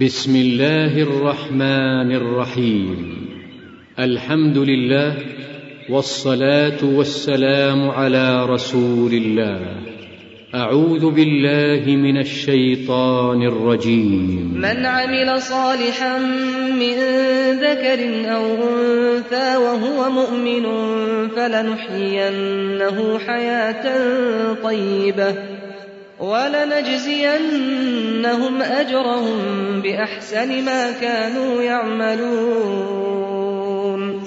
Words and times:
بسم 0.00 0.36
الله 0.36 1.02
الرحمن 1.02 2.12
الرحيم. 2.14 3.28
الحمد 3.98 4.58
لله 4.58 5.14
والصلاة 5.90 6.84
والسلام 6.84 7.90
على 7.90 8.46
رسول 8.46 9.12
الله. 9.12 9.60
أعوذ 10.54 11.10
بالله 11.10 11.96
من 11.96 12.20
الشيطان 12.20 13.42
الرجيم. 13.42 14.54
من 14.54 14.86
عمل 14.86 15.42
صالحا 15.42 16.18
من 16.78 16.96
ذكر 17.58 18.30
أو 18.34 18.44
أنثى 18.54 19.56
وهو 19.56 20.10
مؤمن 20.10 20.64
فلنحيينه 21.28 23.18
حياة 23.18 23.84
طيبة. 24.62 25.57
ولنجزينهم 26.20 27.42
أجرهم 28.62 29.38
بأحسن 29.82 30.64
ما 30.64 30.90
كانوا 31.00 31.62
يعملون. 31.62 33.07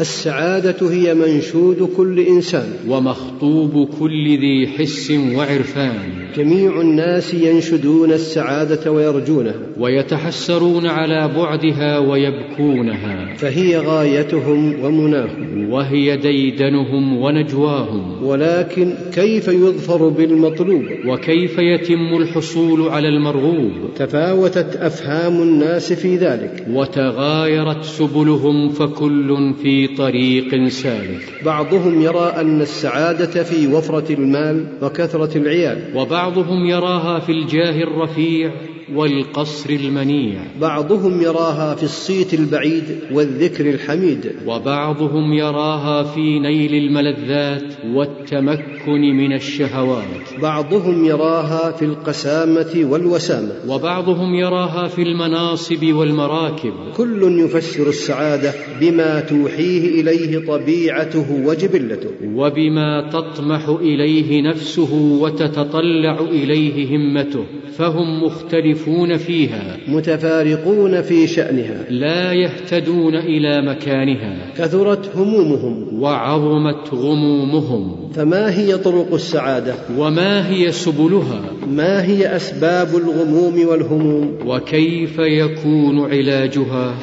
السعادة 0.01 0.91
هي 0.91 1.13
منشود 1.13 1.89
كل 1.97 2.19
إنسان. 2.19 2.67
ومخطوب 2.87 3.89
كل 3.99 4.37
ذي 4.37 4.67
حس 4.67 5.11
وعرفان. 5.11 5.99
جميع 6.37 6.81
الناس 6.81 7.33
ينشدون 7.33 8.11
السعادة 8.11 8.91
ويرجونها. 8.91 9.53
ويتحسرون 9.79 10.87
على 10.87 11.31
بعدها 11.37 11.99
ويبكونها. 11.99 13.35
فهي 13.35 13.77
غايتهم 13.77 14.83
ومناهم. 14.83 15.69
وهي 15.69 16.17
ديدنهم 16.17 17.17
ونجواهم. 17.17 18.23
ولكن 18.23 18.93
كيف 19.13 19.47
يظفر 19.47 20.07
بالمطلوب؟ 20.07 20.83
وكيف 21.07 21.57
يتم 21.59 22.17
الحصول 22.21 22.89
على 22.89 23.07
المرغوب؟ 23.07 23.71
تفاوتت 23.95 24.75
أفهام 24.75 25.41
الناس 25.41 25.93
في 25.93 26.15
ذلك. 26.15 26.65
وتغايرت 26.70 27.83
سبلهم 27.83 28.70
فكل 28.70 29.54
في 29.63 29.87
طريق 29.97 30.67
سالك 30.67 31.43
بعضهم 31.45 32.01
يرى 32.01 32.34
أن 32.37 32.61
السعادة 32.61 33.43
في 33.43 33.67
وفرة 33.67 34.13
المال 34.13 34.65
وكثرة 34.81 35.37
العيال. 35.37 35.91
وبعضهم 35.95 36.65
يراها 36.65 37.20
في 37.20 37.31
الجاه 37.31 37.83
الرفيع. 37.83 38.51
والقصر 38.95 39.70
المنيع. 39.70 40.41
بعضهم 40.61 41.21
يراها 41.21 41.75
في 41.75 41.84
الصيت 41.84 42.34
البعيد 42.34 42.84
والذكر 43.11 43.70
الحميد. 43.70 44.31
وبعضهم 44.48 45.33
يراها 45.33 46.03
في 46.03 46.39
نيل 46.39 46.75
الملذات 46.75 47.73
والتمكن 47.93 49.01
من 49.01 49.33
الشهوات. 49.33 50.41
بعضهم 50.41 51.05
يراها 51.05 51.71
في 51.71 51.85
القسامة 51.85 52.91
والوسامة. 52.91 53.51
وبعضهم 53.67 54.35
يراها 54.35 54.87
في 54.87 55.01
المناصب 55.01 55.93
والمراكب. 55.93 56.73
كل 56.98 57.39
يفسر 57.39 57.89
السعادة 57.89 58.53
بما 58.81 59.20
توحيه 59.20 60.01
إليه 60.01 60.45
طبيعته 60.48 61.45
وجبلته. 61.45 62.09
وبما 62.35 63.09
تطمح 63.09 63.70
إليه 63.70 64.41
نفسه 64.41 64.94
وتتطلع 65.22 66.19
إليه 66.19 66.97
همته. 66.97 67.45
فهم 67.78 68.23
مختلفون 68.23 68.81
فيها 69.18 69.78
متفارقون 69.88 71.01
في 71.01 71.28
شأنها. 71.28 71.85
لا 71.90 72.34
يهتدون 72.34 73.16
إلى 73.16 73.62
مكانها. 73.62 74.38
كثرت 74.57 75.16
همومهم. 75.16 76.01
وعظمت 76.01 76.94
غمومهم. 76.94 78.12
فما 78.16 78.59
هي 78.59 78.78
طرق 78.78 79.13
السعادة؟ 79.13 79.75
وما 79.97 80.50
هي 80.50 80.72
سبلها؟ 80.72 81.41
ما 81.68 82.06
هي 82.06 82.35
أسباب 82.35 82.96
الغموم 82.96 83.68
والهموم؟ 83.68 84.38
وكيف 84.46 85.19
يكون 85.19 86.12
علاجها؟ 86.12 86.95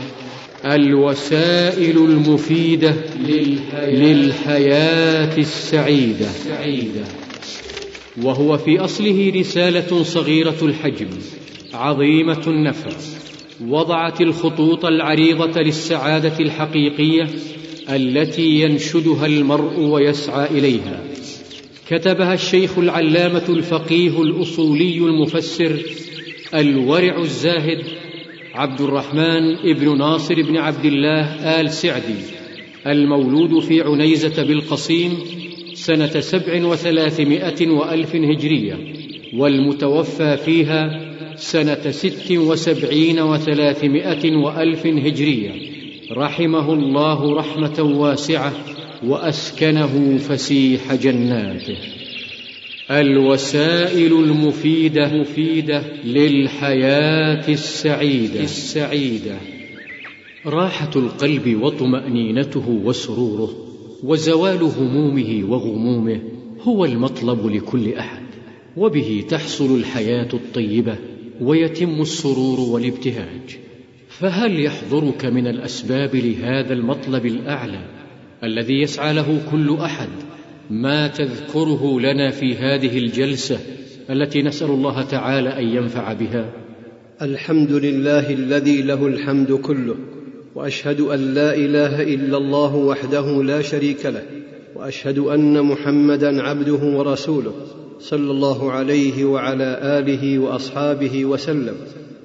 الوسائل 0.65 1.97
المفيدة 1.97 2.95
للحياة 3.89 5.39
السعيدة. 5.39 6.27
وهو 8.23 8.57
في 8.57 8.79
أصله 8.79 9.33
رسالة 9.37 10.03
صغيرة 10.03 10.57
الحجم. 10.63 11.07
عظيمة 11.79 12.43
النفع 12.47 12.91
وضعت 13.69 14.21
الخطوط 14.21 14.85
العريضة 14.85 15.61
للسعادة 15.61 16.39
الحقيقية 16.41 17.27
التي 17.89 18.61
ينشدها 18.61 19.27
المرء 19.27 19.81
ويسعى 19.81 20.59
إليها. 20.59 21.01
كتبها 21.89 22.35
الشيخ 22.35 22.79
العلامة 22.79 23.45
الفقيه 23.49 24.23
الأصولي 24.23 24.99
المفسر 24.99 25.79
الورع 26.55 27.19
الزاهد 27.19 27.83
عبد 28.55 28.81
الرحمن 28.81 29.57
ابن 29.57 29.99
ناصر 29.99 30.43
بن 30.43 30.57
عبد 30.57 30.85
الله 30.85 31.25
آل 31.61 31.71
سعدي 31.71 32.15
المولود 32.87 33.59
في 33.59 33.83
عنيزة 33.83 34.43
بالقصيم 34.43 35.19
سنة 35.75 36.21
سبع 36.21 36.67
وثلاثمائة 36.67 37.71
وألف 37.71 38.15
هجرية 38.17 38.79
والمتوفى 39.35 40.37
فيها 40.37 41.08
سنة 41.39 41.91
ست 41.91 42.33
وسبعين 42.33 43.21
وثلاثمائة 43.21 44.37
وألف 44.37 44.87
هجرية. 44.87 45.53
رحمه 46.13 46.73
الله 46.73 47.35
رحمة 47.35 47.83
واسعة 47.83 48.53
وأسكنه 49.07 50.19
فسيح 50.19 50.95
جناته. 50.95 51.77
الوسائل 52.91 54.13
المفيدة 54.13 55.09
مفيدة 55.15 55.83
للحياة 56.05 57.49
السعيدة. 57.49 58.41
السعيدة. 58.41 59.37
راحة 60.47 60.91
القلب 60.97 61.63
وطمأنينته 61.63 62.81
وسروره 62.85 63.51
وزوال 64.05 64.63
همومه 64.63 65.45
وغمومه 65.49 66.21
هو 66.63 66.85
المطلب 66.85 67.47
لكل 67.47 67.95
أحد 67.95 68.23
وبه 68.77 69.25
تحصل 69.29 69.77
الحياة 69.77 70.29
الطيبة 70.35 70.97
ويتم 71.41 72.01
السرور 72.01 72.61
والابتهاج 72.61 73.59
فهل 74.09 74.65
يحضرك 74.65 75.25
من 75.25 75.47
الأسباب 75.47 76.17
لهذا 76.17 76.73
المطلب 76.73 77.27
الأعلى 77.27 77.81
الذي 78.45 78.81
يسعى 78.81 79.15
له 79.15 79.41
كل 79.51 79.77
أحد؟ 79.77 80.09
ما 80.71 81.09
تذكره 81.09 82.01
لنا 82.01 82.31
في 82.31 82.55
هذه 82.55 82.99
الجلسة 82.99 83.59
التي 84.11 84.43
نسأل 84.43 84.71
الله 84.71 85.03
تعالى 85.03 85.59
أن 85.59 85.65
ينفع 85.65 86.13
بها؟ 86.13 86.53
الحمد 87.23 87.73
لله 87.73 88.31
الذي 88.31 88.83
له 88.83 89.07
الحمد 89.07 89.53
كله 89.53 89.97
وأشهد 90.55 91.01
أن 91.01 91.35
لا 91.35 91.55
إله 91.55 92.03
إلا 92.03 92.37
الله 92.37 92.77
وحده 92.77 93.43
لا 93.43 93.63
شريك 93.63 94.07
له 94.07 94.23
وأشهد 94.77 95.19
أن 95.19 95.63
محمدا 95.63 96.43
عبده 96.43 96.99
ورسوله 96.99 97.53
صلى 98.01 98.31
الله 98.31 98.73
عليه 98.73 99.25
وعلى 99.25 99.79
آله 99.83 100.39
وأصحابه 100.39 101.25
وسلم. 101.25 101.75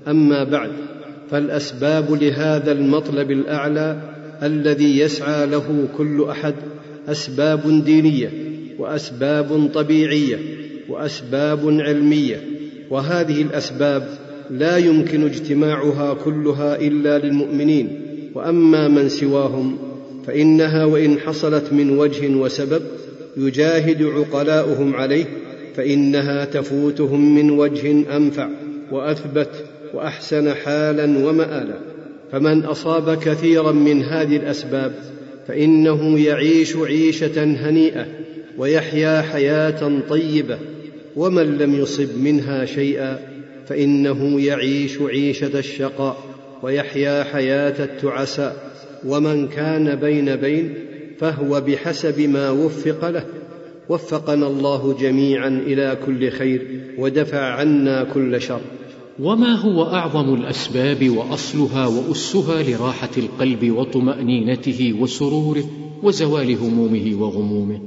أما 0.08 0.44
بعد 0.44 0.72
فالأسباب 1.32 2.12
لهذا 2.12 2.72
المطلب 2.72 3.32
الأعلى 3.32 4.02
الذي 4.44 5.00
يسعى 5.00 5.46
له 5.46 5.88
كل 5.98 6.26
أحد 6.30 6.54
أسباب 7.08 7.84
دينية 7.86 8.32
وأسباب 8.80 9.70
طبيعية 9.74 10.40
وأسباب 10.90 11.60
علمية 11.80 12.42
وهذه 12.90 13.42
الأسباب 13.42 14.08
لا 14.50 14.78
يمكن 14.78 15.26
اجتماعها 15.26 16.14
كلها 16.14 16.76
إلا 16.82 17.18
للمؤمنين. 17.18 18.00
وأما 18.36 18.88
من 18.88 19.10
سواهم 19.10 19.78
فإنها 20.28 20.86
وإن 20.86 21.20
حصلت 21.20 21.74
من 21.74 21.98
وجه 21.98 22.36
وسبب 22.36 22.82
يجاهد 23.38 24.04
عقلاؤهم 24.04 24.96
عليه 24.96 25.26
فإنها 25.76 26.46
تفوتهم 26.46 27.36
من 27.36 27.52
وجه 27.52 28.16
أنفع 28.18 28.50
وأثبت 28.92 29.50
وأحسن 29.94 30.54
حالا 30.54 31.28
ومآلا. 31.28 31.80
فمن 32.32 32.64
أصاب 32.64 33.20
كثيرا 33.20 33.72
من 33.72 34.04
هذه 34.04 34.36
الأسباب 34.36 34.94
فإنه 35.48 36.20
يعيش 36.20 36.76
عيشة 36.76 37.44
هنيئة 37.44 38.06
ويحيا 38.58 39.22
حياة 39.22 40.02
طيبة. 40.10 40.58
ومن 41.16 41.58
لم 41.58 41.76
يصب 41.76 42.18
منها 42.18 42.66
شيئا 42.66 43.20
فإنه 43.68 44.42
يعيش 44.42 45.02
عيشة 45.02 45.60
الشقاء 45.60 46.24
ويحيا 46.64 47.24
حياة 47.24 47.84
التعساء. 47.84 48.74
ومن 49.06 49.48
كان 49.48 49.96
بين 49.96 50.36
بين 50.36 50.74
فهو 51.20 51.62
بحسب 51.62 52.22
ما 52.22 52.50
وفق 52.50 53.10
له. 53.10 53.26
وفقنا 53.94 54.48
الله 54.48 54.98
جميعا 55.00 55.48
إلى 55.48 55.98
كل 56.06 56.32
خير 56.32 56.82
ودفع 56.98 57.40
عنا 57.40 58.04
كل 58.04 58.42
شر. 58.42 58.62
وما 59.20 59.56
هو 59.56 59.84
أعظم 59.84 60.34
الأسباب 60.34 61.10
وأصلها 61.10 61.88
واسها 61.88 62.64
لراحة 62.64 63.10
القلب 63.18 63.72
وطمأنينته 63.72 64.96
وسروره 65.00 65.64
وزوال 66.04 66.58
همومه 66.58 67.22
وغمومه؟ 67.22 67.82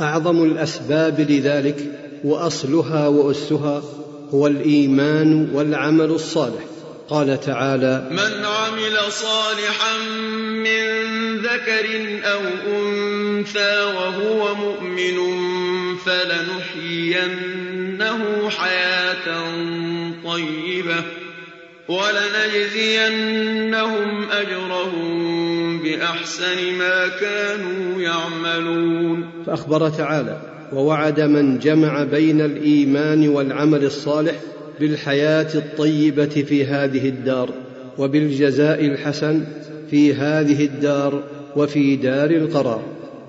أعظم 0.00 0.44
الأسباب 0.44 1.20
لذلك 1.20 1.92
وأصلها 2.24 3.08
واسها 3.08 3.82
هو 4.30 4.46
الإيمان 4.46 5.50
والعمل 5.54 6.10
الصالح. 6.10 6.64
قال 7.08 7.40
تعالى 7.40 8.08
من 8.10 8.44
عمل 8.44 9.12
صالحا 9.12 9.98
من 10.48 10.65
ذكر 11.56 11.86
أو 12.24 12.40
أنثى 12.76 13.82
وهو 13.82 14.54
مؤمن 14.54 15.16
فلنحيينه 16.04 17.40
حياة 18.50 19.44
طيبة 20.24 21.04
ولنجزينهم 21.88 23.44
أجرهم 24.30 25.82
بأحسن 25.82 26.72
ما 26.78 27.08
كانوا 27.20 28.02
يعملون. 28.02 29.30
فأخبر 29.46 29.88
تعالى 29.88 30.40
ووعد 30.72 31.20
من 31.20 31.58
جمع 31.58 32.04
بين 32.04 32.40
الإيمان 32.40 33.28
والعمل 33.28 33.84
الصالح 33.84 34.34
بالحياة 34.80 35.54
الطيبة 35.54 36.44
في 36.48 36.64
هذه 36.64 37.08
الدار 37.08 37.50
وبالجزاء 37.98 38.84
الحسن 38.84 39.44
في 39.90 40.14
هذه 40.14 40.64
الدار 40.64 41.22
وفي 41.56 41.96
دار 41.96 42.30
القرار. 42.30 42.82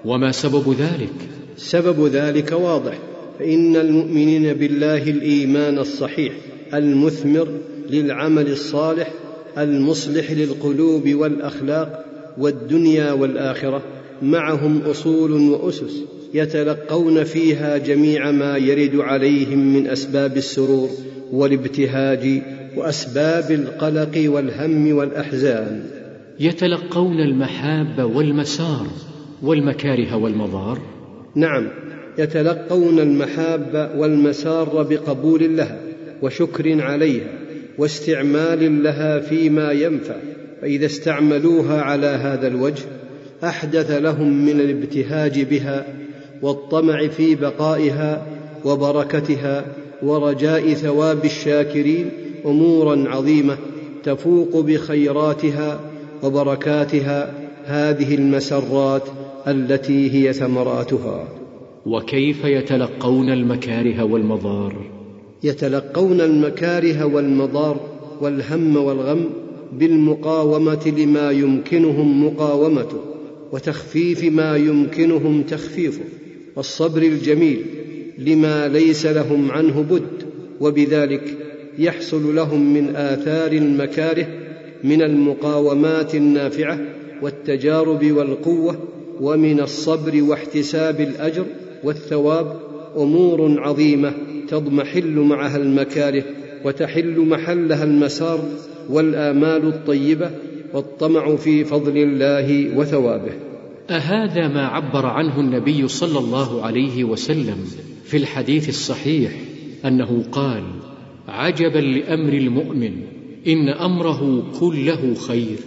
وما 0.06 0.32
سبب 0.32 0.76
ذلك؟ 0.80 1.14
سبب 1.58 2.08
ذلك 2.08 2.52
واضح. 2.52 2.98
فإن 3.40 3.76
المؤمنين 3.76 4.54
بالله 4.54 5.04
الإيمان 5.04 5.78
الصحيح 5.78 6.34
المثمر 6.74 7.48
للعمل 7.90 8.52
الصالح 8.52 9.12
المصلح 9.58 10.32
للقلوب 10.32 11.10
والأخلاق 11.14 12.06
والدنيا 12.38 13.12
والآخرة 13.12 13.82
معهم 14.22 14.82
أصول 14.82 15.32
وأسس 15.32 16.04
يتلقون 16.34 17.24
فيها 17.24 17.78
جميع 17.78 18.32
ما 18.32 18.58
يرد 18.58 18.96
عليهم 18.96 19.74
من 19.74 19.88
أسباب 19.88 20.38
السرور 20.38 20.90
والابتهاج 21.32 22.42
وأسباب 22.76 23.52
القلق 23.52 24.24
والهم 24.26 24.96
والأحزان. 24.96 25.97
يتلقون 26.40 27.20
المحاب 27.20 28.12
والمسار 28.16 28.88
والمكاره 29.42 30.16
والمضار. 30.16 30.80
نعم 31.36 31.68
يتلقون 32.18 33.00
المحاب 33.00 33.92
والمسار 33.98 34.88
بقبول 34.90 35.58
لها 35.58 35.80
وشكر 36.22 36.82
عليها 36.82 37.30
واستعمال 37.78 38.84
لها 38.84 39.20
فيما 39.20 39.72
ينفع 39.72 40.16
فإذا 40.62 40.86
استعملوها 40.86 41.82
على 41.82 42.08
هذا 42.08 42.48
الوجه 42.48 42.84
أحدث 43.44 43.92
لهم 43.92 44.46
من 44.46 44.60
الابتهاج 44.60 45.42
بها 45.42 45.86
والطمع 46.42 47.08
في 47.08 47.36
بقائها 47.36 48.26
وبركتها 48.66 49.66
ورجاء 50.04 50.74
ثواب 50.74 51.26
الشاكرين 51.26 52.10
أمورا 52.46 53.10
عظيمة 53.10 53.58
تفوق 54.04 54.60
بخيراتها 54.60 55.80
وبركاتها 56.24 57.34
هذه 57.66 58.16
المسرات 58.16 59.04
التي 59.48 60.12
هي 60.14 60.34
ثمراتها. 60.34 61.28
وكيف 61.86 62.46
يتلقون 62.46 63.30
المكاره 63.30 64.04
والمضار؟ 64.04 64.76
يتلقون 65.44 66.22
المكاره 66.22 67.06
والمضار 67.06 67.80
والهم 68.22 68.78
والغم 68.78 69.30
بالمقاومة 69.74 70.94
لما 70.98 71.32
يمكنهم 71.32 72.26
مقاومته 72.26 72.98
وتخفيف 73.52 74.24
ما 74.24 74.58
يمكنهم 74.58 75.44
تخفيفه 75.44 76.04
والصبر 76.56 77.02
الجميل 77.02 77.66
لما 78.18 78.68
ليس 78.68 79.06
لهم 79.06 79.52
عنه 79.52 79.82
بد 79.82 80.24
وبذلك 80.60 81.38
يحصل 81.80 82.36
لهم 82.36 82.74
من 82.74 82.96
آثار 82.96 83.52
المكاره 83.52 84.28
من 84.84 85.02
المقاومات 85.02 86.16
النافعة 86.16 86.80
والتجارب 87.22 88.12
والقوة 88.12 88.78
ومن 89.22 89.60
الصبر 89.60 90.24
واحتساب 90.24 91.02
الأجر 91.02 91.46
والثواب 91.84 92.60
أمور 92.98 93.60
عظيمة 93.60 94.14
تضمحل 94.48 95.20
معها 95.20 95.58
المكاره 95.58 96.24
وتحل 96.66 97.20
محلها 97.20 97.84
المسار 97.84 98.40
والآمال 98.90 99.68
الطيبة 99.68 100.32
والطمع 100.74 101.36
في 101.36 101.64
فضل 101.64 101.98
الله 101.98 102.78
وثوابه. 102.78 103.32
أهذا 103.90 104.48
ما 104.48 104.66
عبر 104.68 105.06
عنه 105.06 105.40
النبي 105.40 105.88
صلى 105.88 106.20
الله 106.20 106.66
عليه 106.66 107.04
وسلم 107.04 107.58
في 108.04 108.18
الحديث 108.18 108.70
الصحيح 108.70 109.32
أنه 109.86 110.24
قال 110.32 110.64
عجبا 111.28 111.80
لأمر 111.80 112.34
المؤمن 112.34 113.17
إن 113.48 113.70
أمره 113.70 114.44
كله 114.60 115.14
خير. 115.28 115.58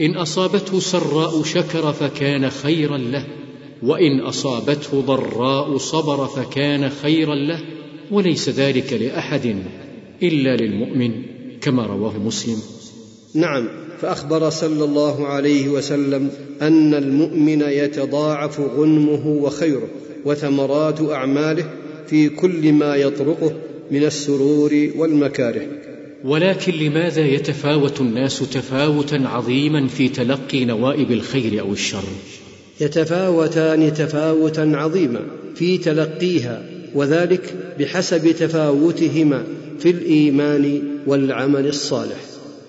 إن 0.00 0.16
أصابته 0.16 0.80
سراء 0.80 1.42
شكر 1.42 1.92
فكان 1.92 2.50
خيرا 2.50 2.98
له 2.98 3.24
وإن 3.82 4.20
أصابته 4.20 5.00
ضراء 5.00 5.76
صبر 5.76 6.26
فكان 6.26 6.88
خيرا 6.88 7.34
له 7.34 7.60
وليس 8.10 8.48
ذلك 8.48 8.92
لأحد 8.92 9.56
إلا 10.22 10.56
للمؤمن 10.56 11.12
كما 11.60 11.86
رواه 11.86 12.18
مسلم. 12.18 12.58
نعم 13.34 13.68
فأخبر 14.00 14.50
صلى 14.50 14.84
الله 14.84 15.26
عليه 15.26 15.68
وسلم 15.68 16.30
أن 16.62 16.94
المؤمن 16.94 17.60
يتضاعف 17.60 18.60
غنمه 18.60 19.26
وخيره 19.26 19.88
وثمرات 20.24 21.00
أعماله 21.00 21.70
في 22.06 22.28
كل 22.28 22.72
ما 22.72 22.96
يطرقه 22.96 23.52
من 23.90 24.04
السرور 24.04 24.90
والمكاره. 24.96 25.62
ولكن 26.24 26.72
لماذا 26.72 27.20
يتفاوت 27.20 28.00
الناس 28.00 28.38
تفاوتا 28.38 29.16
عظيما 29.24 29.88
في 29.88 30.08
تلقي 30.08 30.64
نوائب 30.64 31.10
الخير 31.12 31.60
أو 31.60 31.72
الشر؟ 31.72 32.04
يتفاوتان 32.80 33.94
تفاوتا 33.94 34.72
عظيما 34.74 35.20
في 35.54 35.78
تلقيها 35.78 36.62
وذلك 36.94 37.54
بحسب 37.78 38.32
تفاوتهما 38.32 39.44
في 39.78 39.90
الإيمان 39.90 40.82
والعمل 41.06 41.66
الصالح. 41.66 42.20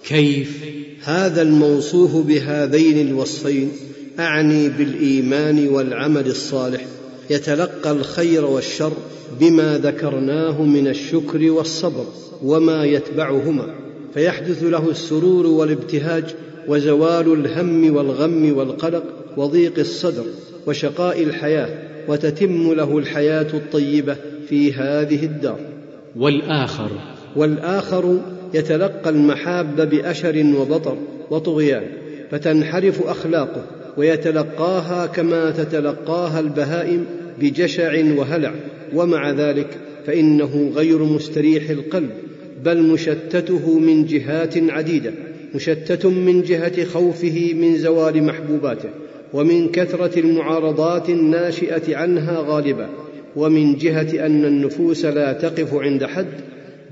كيف؟ 0.07 0.63
هذا 1.03 1.41
الموصوف 1.41 2.15
بهذين 2.15 3.07
الوصفين 3.07 3.71
أعني 4.19 4.69
بالإيمان 4.69 5.67
والعمل 5.67 6.27
الصالح 6.27 6.85
يتلقى 7.29 7.91
الخير 7.91 8.45
والشر 8.45 8.93
بما 9.39 9.77
ذكرناه 9.77 10.61
من 10.61 10.87
الشكر 10.87 11.51
والصبر 11.51 12.05
وما 12.43 12.85
يتبعهما 12.85 13.75
فيحدث 14.13 14.63
له 14.63 14.89
السرور 14.89 15.47
والابتهاج 15.47 16.23
وزوال 16.67 17.33
الهم 17.33 17.95
والغم 17.95 18.57
والقلق 18.57 19.03
وضيق 19.37 19.79
الصدر 19.79 20.23
وشقاء 20.67 21.23
الحياة 21.23 21.69
وتتم 22.07 22.73
له 22.73 22.97
الحياة 22.97 23.47
الطيبة 23.53 24.15
في 24.49 24.73
هذه 24.73 25.25
الدار. 25.25 25.59
والآخر. 26.15 26.89
والآخر 27.35 28.19
يتلقى 28.53 29.09
المحاب 29.09 29.89
بأشر 29.89 30.53
وبطر 30.59 30.97
وطغيان 31.31 31.83
فتنحرف 32.31 33.07
أخلاقه 33.07 33.65
ويتلقاها 33.97 35.05
كما 35.05 35.51
تتلقاها 35.51 36.39
البهائم 36.39 37.05
بجشع 37.39 38.03
وهلع. 38.17 38.53
ومع 38.93 39.31
ذلك 39.31 39.67
فإنه 40.05 40.71
غير 40.75 41.03
مستريح 41.03 41.69
القلب 41.69 42.09
بل 42.65 42.83
مشتته 42.83 43.79
من 43.79 44.05
جهات 44.05 44.57
عديدة 44.57 45.11
مشتت 45.55 46.05
من 46.05 46.41
جهة 46.41 46.85
خوفه 46.85 47.53
من 47.53 47.77
زوال 47.77 48.23
محبوباته 48.23 48.89
ومن 49.33 49.69
كثرة 49.69 50.19
المعارضات 50.19 51.09
الناشئة 51.09 51.97
عنها 51.97 52.43
غالبا 52.47 52.89
ومن 53.35 53.75
جهة 53.75 54.25
أن 54.25 54.45
النفوس 54.45 55.05
لا 55.05 55.33
تقف 55.33 55.73
عند 55.73 56.05
حد 56.05 56.27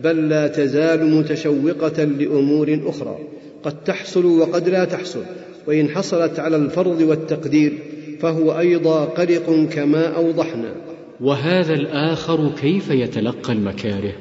بل 0.04 0.30
لا 0.30 0.48
تزال 0.48 1.16
متشوقة 1.16 2.04
لأمور 2.04 2.80
أخرى 2.86 3.18
قد 3.64 3.84
تحصل 3.84 4.26
وقد 4.26 4.70
لا 4.70 4.86
تحصل. 4.86 5.24
وإن 5.68 5.90
حصلت 5.90 6.40
على 6.40 6.56
الفرض 6.56 7.02
والتقدير 7.02 7.74
فهو 8.20 8.60
أيضا 8.60 9.06
قلق 9.06 9.68
كما 9.72 10.08
أوضحنا. 10.08 10.76
وهذا 11.22 11.74
الآخر 11.74 12.52
كيف 12.62 12.90
يتلقى 12.90 13.54
المكاره؟ 13.54 14.14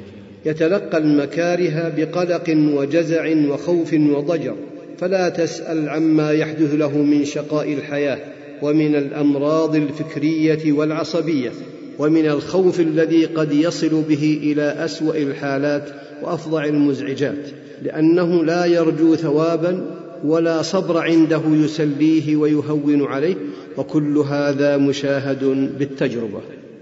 يتلقى 0.45 0.97
المكاره 0.97 1.93
بقلق 1.97 2.49
وجزع 2.49 3.49
وخوف 3.49 3.93
وضجر 3.93 4.55
فلا 4.97 5.29
تسأل 5.29 5.89
عما 5.89 6.31
يحدث 6.31 6.73
له 6.73 6.97
من 6.97 7.25
شقاء 7.25 7.73
الحياة 7.73 8.17
ومن 8.61 8.95
الأمراض 8.95 9.75
الفكرية 9.75 10.71
والعصبية 10.71 11.51
ومن 11.99 12.25
الخوف 12.25 12.79
الذي 12.79 13.25
قد 13.25 13.53
يصل 13.53 14.01
به 14.09 14.39
إلى 14.43 14.61
أسوأ 14.61 15.17
الحالات 15.17 15.89
وأفظع 16.23 16.65
المزعجات 16.65 17.47
لأنه 17.81 18.43
لا 18.43 18.65
يرجو 18.65 19.15
ثوابا 19.15 19.85
ولا 20.23 20.61
صبر 20.61 20.97
عنده 20.97 21.41
يسليه 21.47 22.35
ويهون 22.35 23.05
عليه 23.05 23.35
وكل 23.77 24.17
هذا 24.17 24.77
مشاهد 24.77 25.43
بالتجربة. 25.79 26.41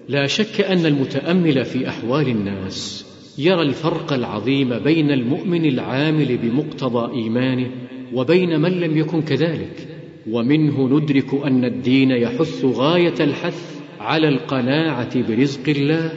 لا 0.10 0.28
شك 0.28 0.62
أن 0.62 0.86
المتأمل 0.86 1.66
في 1.66 1.90
أحوال 1.90 2.28
الناس 2.28 3.06
يرى 3.38 3.62
الفرق 3.62 4.13
العظيم 4.13 4.80
بين 4.80 5.12
المؤمن 5.12 5.66
العامل 5.66 6.38
بمقتضى 6.38 7.16
إيمانه 7.16 7.72
وبين 8.13 8.60
من 8.62 8.72
لم 8.72 8.98
يكن 8.98 9.22
كذلك 9.22 9.88
ومنه 10.30 11.00
ندرك 11.00 11.34
أن 11.46 11.66
الدين 11.66 12.12
يحث 12.12 12.66
غاية 12.66 13.13
الحث 13.20 13.80
على 14.00 14.28
القناعة 14.28 15.28
برزق 15.28 15.70
الله 15.70 16.12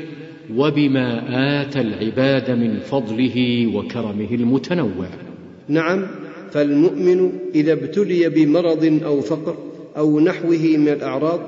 وبما 0.56 1.22
آتى 1.62 1.80
العباد 1.80 2.50
من 2.50 2.80
فضله 2.80 3.66
وكرمه 3.74 4.28
المتنوع. 4.32 5.08
نعم 5.68 6.06
فالمؤمن 6.52 7.32
إذا 7.54 7.72
ابتلي 7.72 8.28
بمرض 8.28 9.00
أو 9.04 9.20
فقر 9.20 9.56
أو 9.96 10.20
نحوه 10.20 10.76
من 10.76 10.88
الأعراض 10.88 11.40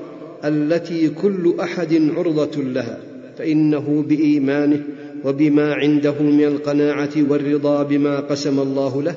التي 0.45 1.09
كل 1.09 1.55
أحد 1.61 2.11
عرضة 2.17 2.63
لها 2.63 2.99
فإنه 3.39 4.05
بإيمانه 4.09 4.83
وبما 5.25 5.75
عنده 5.75 6.23
من 6.23 6.45
القناعة 6.45 7.11
والرضا 7.31 7.83
بما 7.83 8.21
قسم 8.21 8.61
الله 8.61 9.03
له 9.03 9.15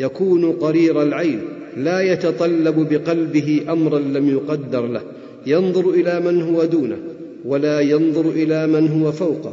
يكون 0.00 0.52
قرير 0.52 1.02
العين 1.02 1.40
لا 1.76 2.00
يتطلب 2.00 2.88
بقلبه 2.90 3.60
أمرا 3.68 3.98
لم 3.98 4.28
يقدر 4.28 4.86
له 4.86 5.02
ينظر 5.46 5.90
إلى 5.90 6.20
من 6.20 6.42
هو 6.42 6.64
دونه 6.64 6.96
ولا 7.44 7.80
ينظر 7.80 8.30
إلى 8.30 8.66
من 8.66 8.88
هو 8.88 9.12
فوقه 9.12 9.52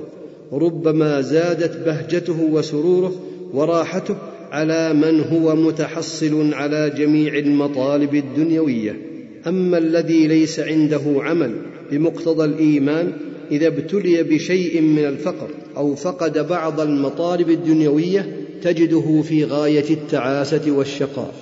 ربما 0.54 1.22
زادت 1.22 1.86
بهجته 1.86 2.50
وسروره 2.52 3.16
وراحته 3.54 4.16
على 4.52 4.94
من 4.94 5.20
هو 5.20 5.56
متحصل 5.56 6.54
على 6.54 6.94
جميع 6.98 7.38
المطالب 7.38 8.16
الدنيوية. 8.16 8.98
أما 9.48 9.78
الذي 9.78 10.28
ليس 10.28 10.60
عنده 10.60 11.02
عمل 11.06 11.56
بمقتضى 11.92 12.46
الإيمان 12.46 13.12
إذا 13.52 13.68
ابتلي 13.68 14.24
بشيء 14.24 14.82
من 14.82 15.06
الفقر 15.06 15.50
أو 15.78 15.96
فقد 15.96 16.48
بعض 16.48 16.80
المطالب 16.80 17.50
الدنيوية 17.50 18.36
تجده 18.62 19.22
في 19.22 19.46
غاية 19.46 19.90
التعاسة 19.90 20.72
والشقاء. 20.72 21.34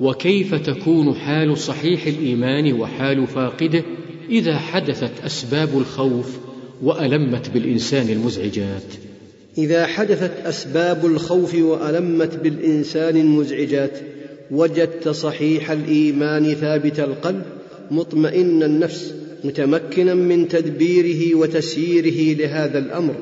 وكيف 0.00 0.54
تكون 0.54 1.14
حال 1.14 1.58
صحيح 1.58 2.06
الإيمان 2.06 2.72
وحال 2.72 3.26
فاقده 3.26 3.84
إذا 4.30 4.58
حدثت 4.58 5.24
أسباب 5.24 5.68
الخوف 5.78 6.38
وألمت 6.82 7.50
بالإنسان 7.50 8.08
المزعجات؟ 8.08 8.82
إذا 9.58 9.86
حدثت 9.86 10.46
أسباب 10.46 11.06
الخوف 11.06 11.54
وألمت 11.54 12.36
بالإنسان 12.42 13.16
المزعجات 13.16 13.98
وجدت 14.50 15.08
صحيح 15.08 15.70
الإيمان 15.70 16.54
ثابت 16.54 17.00
القلب 17.00 17.42
مطمئن 17.90 18.62
النفس 18.62 19.14
متمكنا 19.44 20.14
من 20.14 20.48
تدبيره 20.48 21.34
وتسييره 21.34 22.36
لهذا 22.38 22.78
الأمر 22.78 23.14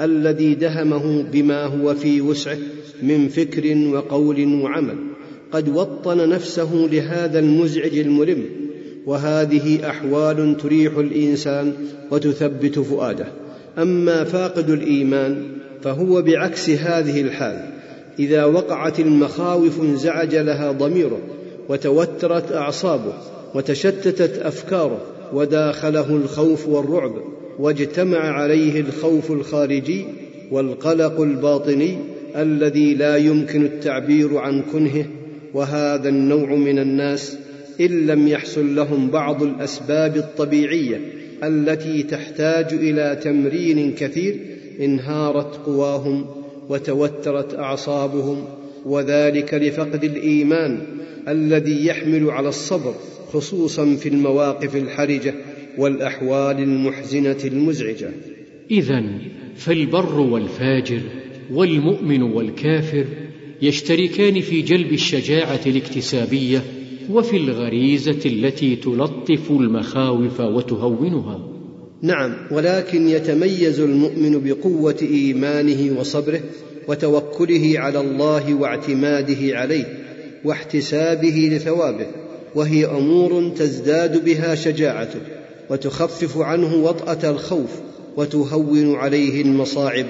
الذي 0.00 0.54
دهمه 0.54 1.22
بما 1.32 1.64
هو 1.64 1.94
في 1.94 2.20
وسعه 2.20 2.58
من 3.02 3.28
فكر 3.28 3.76
وقول 3.92 4.54
وعمل. 4.54 4.96
قد 5.52 5.68
وطن 5.68 6.28
نفسه 6.28 6.88
لهذا 6.92 7.38
المزعج 7.38 7.98
الملم 7.98 8.44
وهذه 9.06 9.90
أحوال 9.90 10.56
تريح 10.56 10.98
الإنسان 10.98 11.72
وتثبت 12.10 12.78
فؤاده. 12.78 13.26
أما 13.78 14.24
فاقد 14.24 14.70
الإيمان 14.70 15.54
فهو 15.84 16.22
بعكس 16.22 16.70
هذه 16.70 17.20
الحال. 17.20 17.64
إذا 18.18 18.44
وقعت 18.44 19.00
المخاوف 19.00 19.80
انزعج 19.80 20.36
لها 20.36 20.72
ضميره 20.72 21.18
وتوترت 21.68 22.52
أعصابه 22.52 23.12
وتشتتت 23.54 24.38
أفكاره 24.38 25.00
وداخله 25.32 26.16
الخوف 26.16 26.68
والرعب 26.68 27.12
واجتمع 27.58 28.18
عليه 28.18 28.80
الخوف 28.80 29.30
الخارجي 29.30 30.04
والقلق 30.50 31.20
الباطني 31.20 31.98
الذي 32.36 32.94
لا 32.94 33.16
يمكن 33.16 33.64
التعبير 33.64 34.38
عن 34.38 34.62
كنهه 34.72 35.04
وهذا 35.54 36.08
النوع 36.08 36.54
من 36.54 36.78
الناس 36.78 37.36
إن 37.80 38.06
لم 38.06 38.28
يحصل 38.28 38.74
لهم 38.74 39.10
بعض 39.10 39.42
الأسباب 39.42 40.16
الطبيعية 40.16 41.00
التي 41.44 42.02
تحتاج 42.02 42.66
إلى 42.72 43.18
تمرين 43.22 43.94
كثير 43.94 44.53
انهارت 44.80 45.56
قواهم 45.66 46.26
وتوترت 46.68 47.54
اعصابهم 47.54 48.44
وذلك 48.86 49.54
لفقد 49.54 50.04
الايمان 50.04 50.78
الذي 51.28 51.86
يحمل 51.86 52.30
على 52.30 52.48
الصبر 52.48 52.94
خصوصا 53.32 53.94
في 53.94 54.08
المواقف 54.08 54.76
الحرجة 54.76 55.34
والأحوال 55.78 56.58
المحزنة 56.58 57.38
المزعجة. 57.44 58.10
اذا 58.70 59.04
فالبر 59.56 60.20
والفاجر 60.20 61.00
والمؤمن 61.52 62.22
والكافر 62.22 63.04
يشتركان 63.62 64.40
في 64.40 64.62
جلب 64.62 64.92
الشجاعة 64.92 65.60
الاكتسابية 65.66 66.62
وفي 67.10 67.36
الغريزة 67.36 68.20
التي 68.26 68.76
تلطف 68.76 69.50
المخاوف 69.50 70.40
وتهونها. 70.40 71.53
نعم 72.02 72.34
ولكن 72.50 73.08
يتميز 73.08 73.80
المؤمن 73.80 74.40
بقوة 74.44 74.96
إيمانه 75.02 76.00
وصبره 76.00 76.40
وتوكله 76.88 77.74
على 77.76 78.00
الله 78.00 78.54
واعتماده 78.54 79.58
عليه 79.58 79.84
واحتسابه 80.44 81.48
لثوابه 81.52 82.06
وهي 82.54 82.86
أمور 82.86 83.52
تزداد 83.56 84.24
بها 84.24 84.54
شجاعته 84.54 85.20
وتخفف 85.70 86.38
عنه 86.38 86.74
وطأة 86.74 87.30
الخوف 87.30 87.70
وتهون 88.16 88.94
عليه 88.94 89.42
المصاعب. 89.42 90.06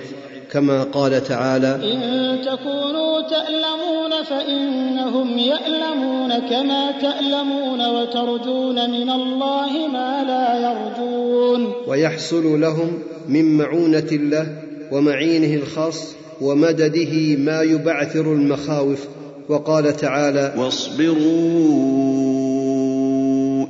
كما 0.53 0.83
قال 0.83 1.25
تعالى 1.25 1.75
إن 1.93 2.41
تكونوا 2.43 3.21
تألمون 3.21 4.23
فإنهم 4.25 5.39
يألمون 5.39 6.39
كما 6.39 6.91
تألمون 7.01 7.89
وترجون 7.89 8.91
من 8.91 9.11
الله 9.11 9.71
ما 9.93 10.25
لا 10.27 10.71
يرجون. 10.71 11.73
ويحصل 11.89 12.61
لهم 12.61 12.99
من 13.29 13.57
معونة 13.57 14.09
الله 14.13 14.47
ومعينه 14.93 15.55
الخاص 15.63 16.15
ومدده 16.41 17.37
ما 17.37 17.63
يبعثر 17.63 18.33
المخاوف. 18.33 19.09
وقال 19.49 19.97
تعالى 19.97 20.55
واصبروا 20.59 21.15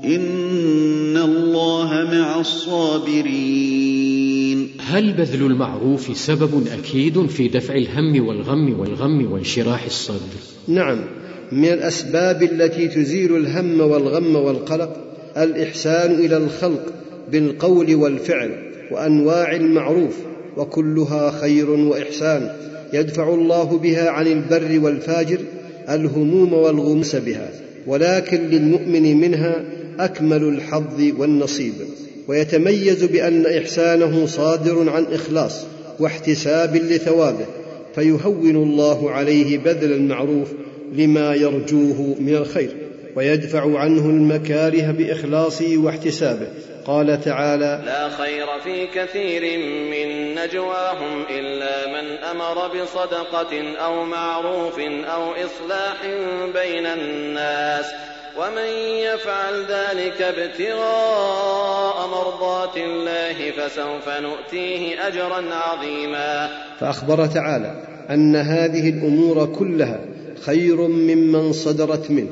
إن 0.04 1.16
الله 1.16 2.08
مع 2.12 2.40
الصابرين. 2.40 3.83
هل 4.94 5.12
بذل 5.12 5.46
المعروف 5.46 6.16
سبب 6.16 6.66
أكيد 6.78 7.26
في 7.26 7.48
دفع 7.48 7.74
الهم 7.74 8.26
والغم 8.26 8.80
والغم 8.80 9.32
وانشراح 9.32 9.84
الصدر 9.84 10.34
نعم 10.68 11.00
من 11.52 11.64
الأسباب 11.64 12.42
التي 12.42 12.88
تزيل 12.88 13.36
الهم 13.36 13.80
والغم 13.80 14.36
والقلق 14.36 14.96
الإحسان 15.36 16.10
إلى 16.10 16.36
الخلق 16.36 16.92
بالقول 17.32 17.94
والفعل 17.94 18.50
وأنواع 18.90 19.56
المعروف 19.56 20.16
وكلها 20.56 21.30
خير 21.30 21.70
وإحسان 21.70 22.50
يدفع 22.92 23.34
الله 23.34 23.78
بها 23.78 24.10
عن 24.10 24.26
البر 24.26 24.80
والفاجر 24.84 25.38
الهموم 25.88 26.52
والغمس 26.52 27.16
بها 27.16 27.50
ولكن 27.86 28.38
للمؤمن 28.38 29.20
منها 29.20 29.64
أكمل 29.98 30.42
الحظ 30.42 31.12
والنصيب. 31.18 31.74
ويتميز 32.28 33.04
بأن 33.04 33.46
إحسانه 33.46 34.26
صادر 34.26 34.90
عن 34.90 35.06
إخلاص 35.12 35.64
واحتساب 36.00 36.76
لثوابه 36.76 37.46
فيهون 37.94 38.56
الله 38.56 39.10
عليه 39.10 39.58
بذل 39.58 39.92
المعروف 39.92 40.48
لما 40.92 41.34
يرجوه 41.34 42.16
من 42.20 42.36
الخير 42.36 42.70
ويدفع 43.16 43.78
عنه 43.78 44.10
المكاره 44.10 44.90
بإخلاصه 44.90 45.76
واحتسابه. 45.76 46.48
قال 46.86 47.20
تعالى 47.20 47.82
لا 47.84 48.08
خير 48.08 48.46
في 48.64 48.86
كثير 48.86 49.58
من 49.90 50.34
نجواهم 50.34 51.24
إلا 51.30 51.86
من 51.86 52.18
أمر 52.18 52.68
بصدقة 52.68 53.74
أو 53.78 54.04
معروف 54.04 54.78
أو 55.04 55.32
إصلاح 55.32 55.96
بين 56.54 56.86
الناس. 56.86 57.86
ومن 58.38 58.68
يفعل 58.98 59.54
ذلك 59.62 60.22
ابتغاء 60.22 62.08
مرضات 62.08 62.76
الله 62.76 63.50
فسوف 63.50 64.08
نؤتيه 64.08 65.06
أجرا 65.06 65.54
عظيما. 65.54 66.48
فأخبر 66.80 67.26
تعالى 67.26 67.82
أن 68.10 68.36
هذه 68.36 68.88
الأمور 68.88 69.46
كلها 69.46 70.00
خير 70.40 70.76
ممن 70.88 71.52
صدرت 71.52 72.10
منه 72.10 72.30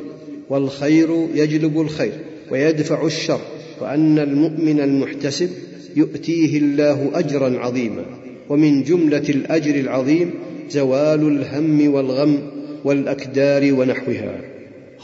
والخير 0.49 1.29
يجلب 1.35 1.81
الخير 1.81 2.13
ويدفع 2.51 3.07
الشر 3.07 3.41
وأن 3.81 4.19
المؤمن 4.19 4.81
المحتسب 4.81 5.51
يؤتيه 5.97 6.59
الله 6.59 7.11
أجرا 7.15 7.59
عظيما. 7.59 8.05
ومن 8.49 8.83
جملة 8.83 9.29
الأجر 9.29 9.75
العظيم 9.75 10.35
زوال 10.71 11.21
الهم 11.21 11.95
والغم 11.95 12.51
والأكدار 12.85 13.73
ونحوها. 13.73 14.52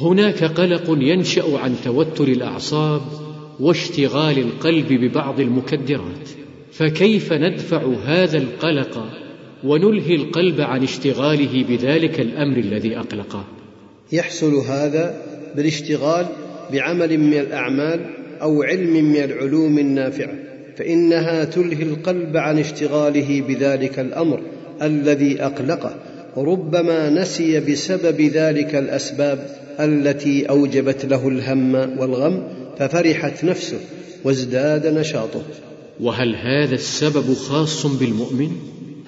هناك 0.00 0.44
قلق 0.44 0.98
ينشأ 1.00 1.58
عن 1.58 1.74
توتر 1.84 2.28
الأعصاب 2.28 3.00
واشتغال 3.60 4.38
القلب 4.38 4.92
ببعض 4.92 5.40
المكدرات 5.40 6.28
فكيف 6.72 7.32
ندفع 7.32 7.92
هذا 8.04 8.38
القلق 8.38 9.04
ونلهي 9.64 10.14
القلب 10.14 10.60
عن 10.60 10.82
اشتغاله 10.82 11.64
بذلك 11.68 12.20
الأمر 12.20 12.56
الذي 12.56 12.98
أقلقه؟ 12.98 13.44
يحصل 14.12 14.54
هذا 14.54 15.22
بالاشتغال 15.56 16.26
بعمل 16.72 17.18
من 17.18 17.34
الأعمال 17.34 18.00
أو 18.42 18.62
علم 18.62 19.04
من 19.04 19.16
العلوم 19.16 19.78
النافعة 19.78 20.34
فإنها 20.76 21.44
تلهي 21.44 21.82
القلب 21.82 22.36
عن 22.36 22.58
اشتغاله 22.58 23.40
بذلك 23.48 23.98
الأمر 23.98 24.40
الذي 24.82 25.42
أقلقه 25.42 25.94
وربما 26.36 27.10
نسي 27.10 27.60
بسبب 27.60 28.20
ذلك 28.20 28.74
الأسباب 28.74 29.67
التي 29.80 30.44
أوجبت 30.44 31.04
له 31.04 31.28
الهم 31.28 31.74
والغم 31.74 32.48
ففرحت 32.78 33.44
نفسه 33.44 33.78
وازداد 34.24 34.86
نشاطه. 34.86 35.42
وهل 36.00 36.34
هذا 36.34 36.74
السبب 36.74 37.34
خاص 37.34 37.86
بالمؤمن؟ 37.86 38.50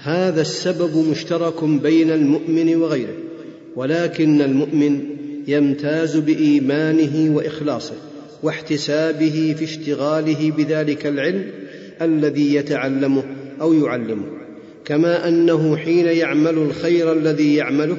هذا 0.02 0.40
السبب 0.40 1.08
مشترك 1.10 1.64
بين 1.64 2.10
المؤمن 2.10 2.76
وغيره 2.76 3.14
ولكن 3.76 4.42
المؤمن 4.42 5.00
يمتاز 5.48 6.16
بإيمانه 6.16 7.36
وإخلاصه 7.36 7.94
واحتسابه 8.42 9.54
في 9.58 9.64
اشتغاله 9.64 10.50
بذلك 10.50 11.06
العلم 11.06 11.44
الذي 12.02 12.54
يتعلمه 12.54 13.22
أو 13.60 13.74
يعلمه 13.74 14.24
كما 14.84 15.28
أنه 15.28 15.76
حين 15.76 16.06
يعمل 16.06 16.58
الخير 16.58 17.12
الذي 17.12 17.54
يعمله 17.54 17.96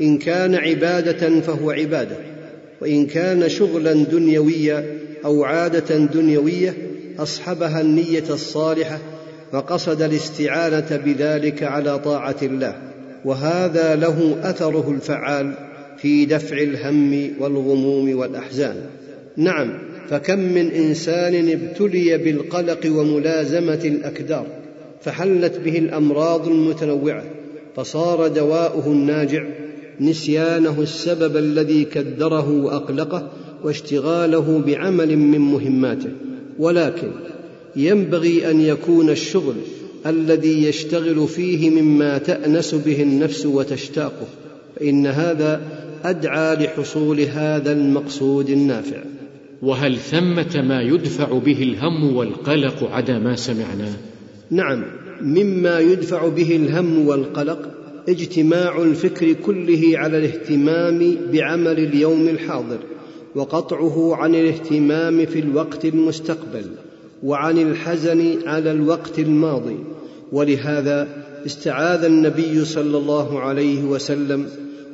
إن 0.00 0.18
كان 0.18 0.54
عبادة 0.54 1.40
فهو 1.40 1.70
عبادة 1.70 2.16
وإن 2.80 3.06
كان 3.06 3.48
شغلا 3.48 3.92
دنيويا 3.92 4.84
أو 5.24 5.44
عادة 5.44 5.96
دنيوية 5.96 6.76
أصحبها 7.18 7.80
النية 7.80 8.24
الصالحة 8.30 8.98
وقصد 9.52 10.02
الاستعانة 10.02 11.00
بذلك 11.04 11.62
على 11.62 11.98
طاعة 11.98 12.36
الله 12.42 12.76
وهذا 13.24 13.94
له 13.96 14.38
أثره 14.42 14.90
الفعال 14.90 15.54
في 15.98 16.24
دفع 16.24 16.56
الهم 16.56 17.30
والغموم 17.40 18.18
والأحزان. 18.18 18.76
نعم 19.36 19.78
فكم 20.08 20.38
من 20.38 20.70
إنسان 20.70 21.48
ابتلي 21.50 22.18
بالقلق 22.18 22.80
وملازمة 22.86 23.80
الأكدار 23.84 24.46
فحلت 25.00 25.58
به 25.58 25.78
الأمراض 25.78 26.48
المتنوعة 26.48 27.24
فصار 27.76 28.28
دواؤه 28.28 28.86
الناجع 28.86 29.44
نسيانه 30.02 30.82
السبب 30.82 31.36
الذي 31.36 31.84
كدره 31.84 32.50
وأقلقه 32.50 33.30
واشتغاله 33.64 34.62
بعمل 34.66 35.16
من 35.16 35.40
مهماته 35.40 36.10
ولكن 36.58 37.08
ينبغي 37.76 38.50
أن 38.50 38.60
يكون 38.60 39.10
الشغل 39.10 39.54
الذي 40.06 40.64
يشتغل 40.64 41.28
فيه 41.28 41.70
مما 41.70 42.18
تأنس 42.18 42.74
به 42.74 43.02
النفس 43.02 43.46
وتشتاقه 43.46 44.26
فإن 44.76 45.06
هذا 45.06 45.60
أدعى 46.04 46.56
لحصول 46.56 47.20
هذا 47.20 47.72
المقصود 47.72 48.50
النافع. 48.50 49.02
وهل 49.62 49.96
ثمة 49.96 50.62
ما 50.62 50.82
يدفع 50.82 51.38
به 51.38 51.62
الهم 51.62 52.16
والقلق 52.16 52.90
عدا 52.90 53.18
ما 53.18 53.36
سمعناه 53.36 53.92
نعم 54.50 54.84
مما 55.20 55.80
يدفع 55.80 56.28
به 56.28 56.56
الهم 56.56 57.06
والقلق 57.06 57.81
اجتماع 58.08 58.82
الفكر 58.82 59.32
كله 59.32 59.92
على 59.94 60.18
الاهتمام 60.18 61.16
بعمل 61.32 61.78
اليوم 61.78 62.28
الحاضر 62.28 62.78
وقطعه 63.34 64.16
عن 64.16 64.34
الاهتمام 64.34 65.26
في 65.26 65.38
الوقت 65.38 65.84
المستقبل 65.84 66.64
وعن 67.22 67.58
الحزن 67.58 68.34
على 68.46 68.70
الوقت 68.70 69.18
الماضي. 69.18 69.76
ولهذا 70.32 71.08
استعاذ 71.46 72.04
النبي 72.04 72.64
صلى 72.64 72.98
الله 72.98 73.40
عليه 73.40 73.84
وسلم 73.84 74.46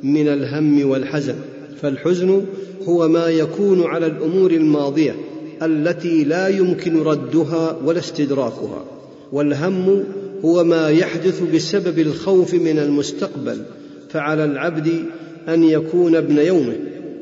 من 0.03 0.27
الهم 0.27 0.89
والحزن. 0.89 1.35
فالحزن 1.81 2.45
هو 2.83 3.07
ما 3.07 3.27
يكون 3.27 3.83
على 3.83 4.05
الأمور 4.05 4.51
الماضية 4.51 5.15
التي 5.61 6.23
لا 6.23 6.47
يمكن 6.47 7.01
ردها 7.01 7.77
ولا 7.85 7.99
استدراكها. 7.99 8.85
والهم 9.31 10.03
هو 10.45 10.63
ما 10.63 10.89
يحدث 10.89 11.43
بسبب 11.55 11.99
الخوف 11.99 12.53
من 12.53 12.79
المستقبل 12.79 13.61
فعلى 14.09 14.45
العبد 14.45 15.05
أن 15.47 15.63
يكون 15.63 16.15
ابن 16.15 16.37
يومه 16.37 16.75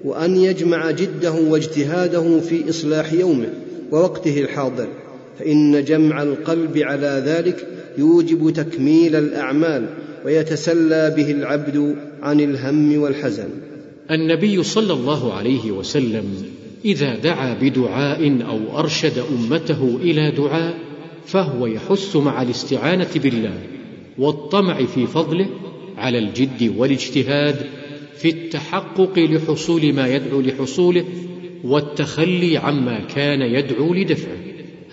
وأن 0.03 0.36
يجمع 0.36 0.91
جده 0.91 1.32
واجتهاده 1.32 2.39
في 2.39 2.69
إصلاح 2.69 3.13
يومه 3.13 3.49
ووقته 3.91 4.41
الحاضر. 4.41 4.88
فإن 5.39 5.84
جمع 5.84 6.23
القلب 6.23 6.77
على 6.77 7.23
ذلك 7.25 7.67
يوجب 7.97 8.53
تكميل 8.53 9.15
الأعمال 9.15 9.86
ويتسلى 10.25 11.13
به 11.17 11.32
العبد 11.32 11.95
عن 12.21 12.39
الهم 12.39 13.01
والحزن. 13.01 13.49
النبي 14.12 14.63
صلى 14.63 14.93
الله 14.93 15.34
عليه 15.34 15.71
وسلم 15.71 16.25
إذا 16.86 17.15
دعا 17.15 17.53
بدعاء 17.62 18.41
أو 18.49 18.80
أرشد 18.80 19.23
أمته 19.32 19.97
إلى 20.01 20.32
دعاء 20.32 20.87
فهو 21.28 21.68
يحث 21.68 22.16
مع 22.16 22.42
الاستعانة 22.42 23.10
بالله 23.16 23.60
والطمع 24.18 24.86
في 24.86 25.08
فضله 25.08 25.48
على 25.98 26.20
الجد 26.20 26.74
والاجتهاد 26.78 27.56
في 28.18 28.30
التحقق 28.30 29.20
لحصول 29.20 29.94
ما 29.94 30.08
يدعو 30.08 30.42
لحصوله 30.42 31.06
والتخلي 31.63 32.58
عما 32.58 33.00
كان 33.00 33.42
يدعو 33.42 33.94
لدفعه. 33.94 34.38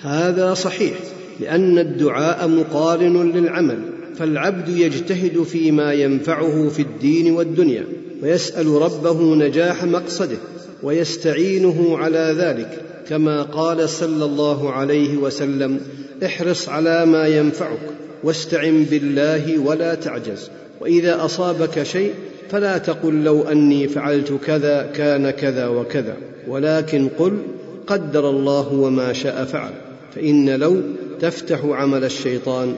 هذا 0.00 0.54
صحيح 0.54 0.92
لأن 1.40 1.78
الدعاء 1.78 2.48
مقارن 2.48 3.32
للعمل 3.32 3.78
فالعبد 4.16 4.68
يجتهد 4.68 5.42
فيما 5.42 5.92
ينفعه 5.92 6.68
في 6.68 6.82
الدين 6.82 7.32
والدنيا 7.32 7.84
ويسأل 8.22 8.66
ربه 8.66 9.34
نجاح 9.34 9.84
مقصده 9.84 10.38
ويستعينه 10.82 11.98
على 11.98 12.34
ذلك 12.38 12.93
كما 13.08 13.42
قال 13.42 13.88
صلى 13.88 14.24
الله 14.24 14.72
عليه 14.72 15.16
وسلم 15.16 15.80
احرص 16.24 16.68
على 16.68 17.06
ما 17.06 17.26
ينفعك 17.26 17.78
واستعن 18.24 18.84
بالله 18.90 19.58
ولا 19.58 19.94
تعجز 19.94 20.50
وإذا 20.80 21.24
أصابك 21.24 21.82
شيء 21.82 22.12
فلا 22.50 22.78
تقل 22.78 23.24
لو 23.24 23.42
أني 23.42 23.88
فعلت 23.88 24.32
كذا 24.46 24.90
كان 24.94 25.30
كذا 25.30 25.66
وكذا 25.66 26.16
ولكن 26.48 27.08
قل 27.18 27.38
قدر 27.86 28.30
الله 28.30 28.72
وما 28.72 29.12
شاء 29.12 29.44
فعل 29.44 29.72
فإن 30.14 30.50
لو 30.50 30.82
تفتح 31.20 31.64
عمل 31.64 32.04
الشيطان 32.04 32.74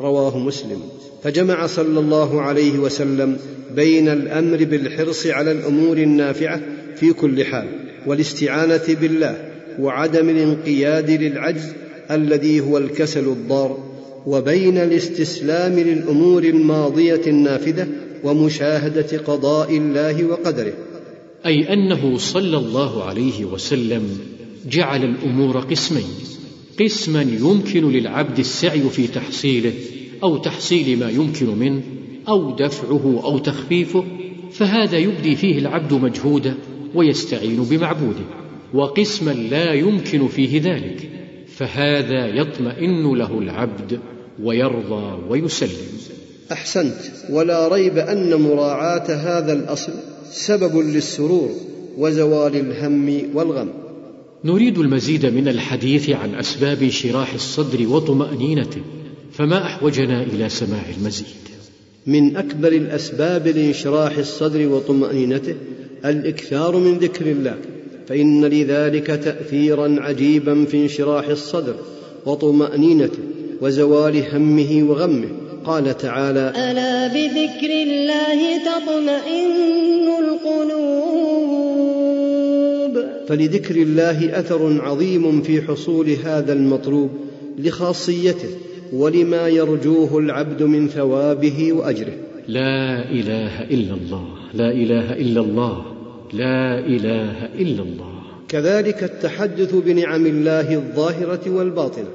رواه 0.00 0.38
مسلم. 0.38 0.82
فجمع 1.22 1.66
صلى 1.66 2.00
الله 2.00 2.42
عليه 2.42 2.78
وسلم 2.78 3.36
بين 3.76 4.08
الأمر 4.08 4.64
بالحرص 4.64 5.26
على 5.26 5.52
الأمور 5.52 5.96
النافعة 5.96 6.60
في 6.96 7.12
كل 7.12 7.44
حال 7.44 7.66
والاستعانة 8.06 8.96
بالله 9.00 9.49
وعدم 9.78 10.28
الانقياد 10.28 11.10
للعجز 11.10 11.72
الذي 12.10 12.60
هو 12.60 12.78
الكسل 12.78 13.24
الضار 13.28 13.78
وبين 14.26 14.78
الاستسلام 14.78 15.78
للأمور 15.78 16.44
الماضية 16.44 17.20
النافذة 17.26 17.86
ومشاهدة 18.24 19.18
قضاء 19.18 19.76
الله 19.76 20.24
وقدره. 20.24 20.72
أي 21.46 21.72
أنه 21.72 22.18
صلى 22.18 22.56
الله 22.56 23.04
عليه 23.04 23.44
وسلم 23.44 24.18
جعل 24.70 25.04
الأمور 25.04 25.58
قسمين. 25.58 26.08
قسما 26.80 27.22
يمكن 27.22 27.92
للعبد 27.92 28.38
السعي 28.38 28.80
في 28.90 29.06
تحصيله 29.06 29.72
أو 30.22 30.36
تحصيل 30.36 30.98
ما 30.98 31.10
يمكن 31.10 31.58
منه 31.58 31.82
أو 32.28 32.56
دفعه 32.56 33.20
أو 33.24 33.38
تخفيفه 33.38 34.04
فهذا 34.52 34.98
يبدي 34.98 35.36
فيه 35.36 35.58
العبد 35.58 35.92
مجهودا 35.92 36.54
ويستعين 36.94 37.64
بمعبوده. 37.70 38.24
وقسما 38.74 39.30
لا 39.30 39.72
يمكن 39.72 40.28
فيه 40.28 40.62
ذلك 40.62 41.10
فهذا 41.56 42.26
يطمئن 42.26 43.16
له 43.16 43.38
العبد 43.38 44.00
ويرضى 44.42 45.18
ويسلم. 45.28 45.88
أحسنت. 46.52 46.94
ولا 47.30 47.68
ريب 47.68 47.98
أن 47.98 48.40
مراعاة 48.40 49.14
هذا 49.14 49.52
الأصل 49.52 49.92
سبب 50.32 50.76
للسرور 50.76 51.50
وزوال 51.98 52.56
الهم 52.56 53.22
والغم. 53.34 53.68
نريد 54.44 54.78
المزيد 54.78 55.26
من 55.26 55.48
الحديث 55.48 56.10
عن 56.10 56.34
أسباب 56.34 56.82
انشراح 56.82 57.34
الصدر 57.34 57.88
وطمأنينته 57.88 58.80
فما 59.32 59.66
أحوجنا 59.66 60.22
إلى 60.22 60.48
سماع 60.48 60.82
المزيد. 60.98 61.26
من 62.06 62.36
أكبر 62.36 62.72
الأسباب 62.72 63.48
لانشراح 63.48 64.18
الصدر 64.18 64.68
وطمأنينته 64.68 65.54
الإكثار 66.04 66.76
من 66.76 66.98
ذكر 66.98 67.26
الله. 67.26 67.56
فإن 68.10 68.44
لذلك 68.44 69.06
تاثيرا 69.06 69.96
عجيبا 70.00 70.64
في 70.64 70.76
انشراح 70.82 71.28
الصدر 71.28 71.74
وطمأنينته 72.26 73.18
وزوال 73.60 74.34
همه 74.34 74.84
وغمه. 74.88 75.28
قال 75.64 75.96
تعالى 75.96 76.52
ألا 76.56 77.06
بذكر 77.06 77.70
الله 77.82 78.58
تطمئن 78.58 80.08
القلوب؟ 80.18 80.90
فلذكر 83.28 83.76
الله 83.76 84.38
أثر 84.38 84.82
عظيم 84.82 85.42
في 85.42 85.62
حصول 85.62 86.10
هذا 86.24 86.52
المطلوب 86.52 87.10
لخاصيته 87.58 88.48
ولما 88.92 89.48
يرجوه 89.48 90.18
العبد 90.18 90.62
من 90.62 90.88
ثوابه 90.88 91.72
وأجره. 91.72 92.14
لا 92.48 93.10
إله 93.10 93.62
إلا 93.62 93.94
الله 93.94 94.24
لا 94.54 94.70
إله 94.70 95.12
إلا 95.12 95.40
الله. 95.40 95.99
لا 96.32 96.78
إله 96.78 97.46
إلا 97.46 97.82
الله. 97.82 98.20
كذلك 98.48 99.04
التحدث 99.04 99.74
بنعم 99.74 100.26
الله 100.26 100.74
الظاهرة 100.74 101.50
والباطنة 101.50 102.08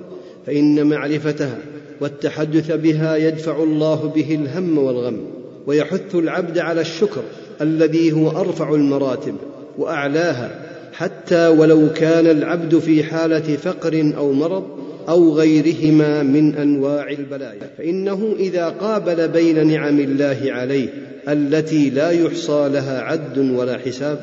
فإن 0.45 0.87
معرفتها 0.87 1.57
والتحدث 2.01 2.71
بها 2.71 3.15
يدفع 3.15 3.63
الله 3.63 4.11
به 4.15 4.35
الهم 4.35 4.77
والغم 4.77 5.19
ويحث 5.67 6.15
العبد 6.15 6.59
على 6.59 6.81
الشكر 6.81 7.21
الذي 7.61 8.11
هو 8.11 8.29
أرفع 8.29 8.75
المراتب 8.75 9.35
وأعلاها 9.77 10.61
حتى 10.93 11.47
ولو 11.47 11.89
كان 11.95 12.27
العبد 12.27 12.79
في 12.79 13.03
حالة 13.03 13.55
فقر 13.55 14.13
أو 14.17 14.31
مرض 14.31 14.63
أو 15.09 15.33
غيرهما 15.33 16.23
من 16.23 16.55
أنواع 16.55 17.09
البلايا. 17.09 17.69
فإنه 17.77 18.35
إذا 18.39 18.69
قابل 18.69 19.27
بين 19.27 19.67
نعم 19.67 19.99
الله 19.99 20.39
عليه 20.47 20.89
التي 21.27 21.89
لا 21.89 22.09
يحصى 22.09 22.69
لها 22.73 23.01
عد 23.01 23.37
ولا 23.37 23.77
حساب 23.77 24.19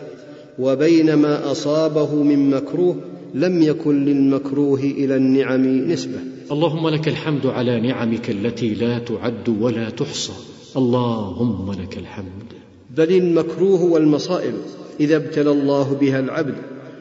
وبين 0.59 1.15
ما 1.15 1.51
أصابه 1.51 2.15
من 2.15 2.51
مكروه 2.51 2.97
لم 3.35 3.63
يكن 3.63 4.05
للمكروه 4.05 4.81
إلى 4.81 5.17
النعم 5.17 5.67
نسبة. 5.67 6.19
اللهم 6.53 6.89
لك 6.89 7.09
الحمد 7.09 7.47
على 7.47 7.81
نعمك 7.81 8.31
التي 8.31 8.75
لا 8.75 8.99
تعد 8.99 9.49
ولا 9.49 9.91
تحصى. 9.91 10.33
اللهم 10.77 11.73
لك 11.73 11.99
الحمد. 11.99 12.53
بل 12.97 13.17
المكروه 13.17 13.83
والمصائب 13.83 14.55
إذا 15.01 15.17
ابتلى 15.17 15.51
الله 15.51 15.97
بها 16.01 16.21
العبد 16.21 16.55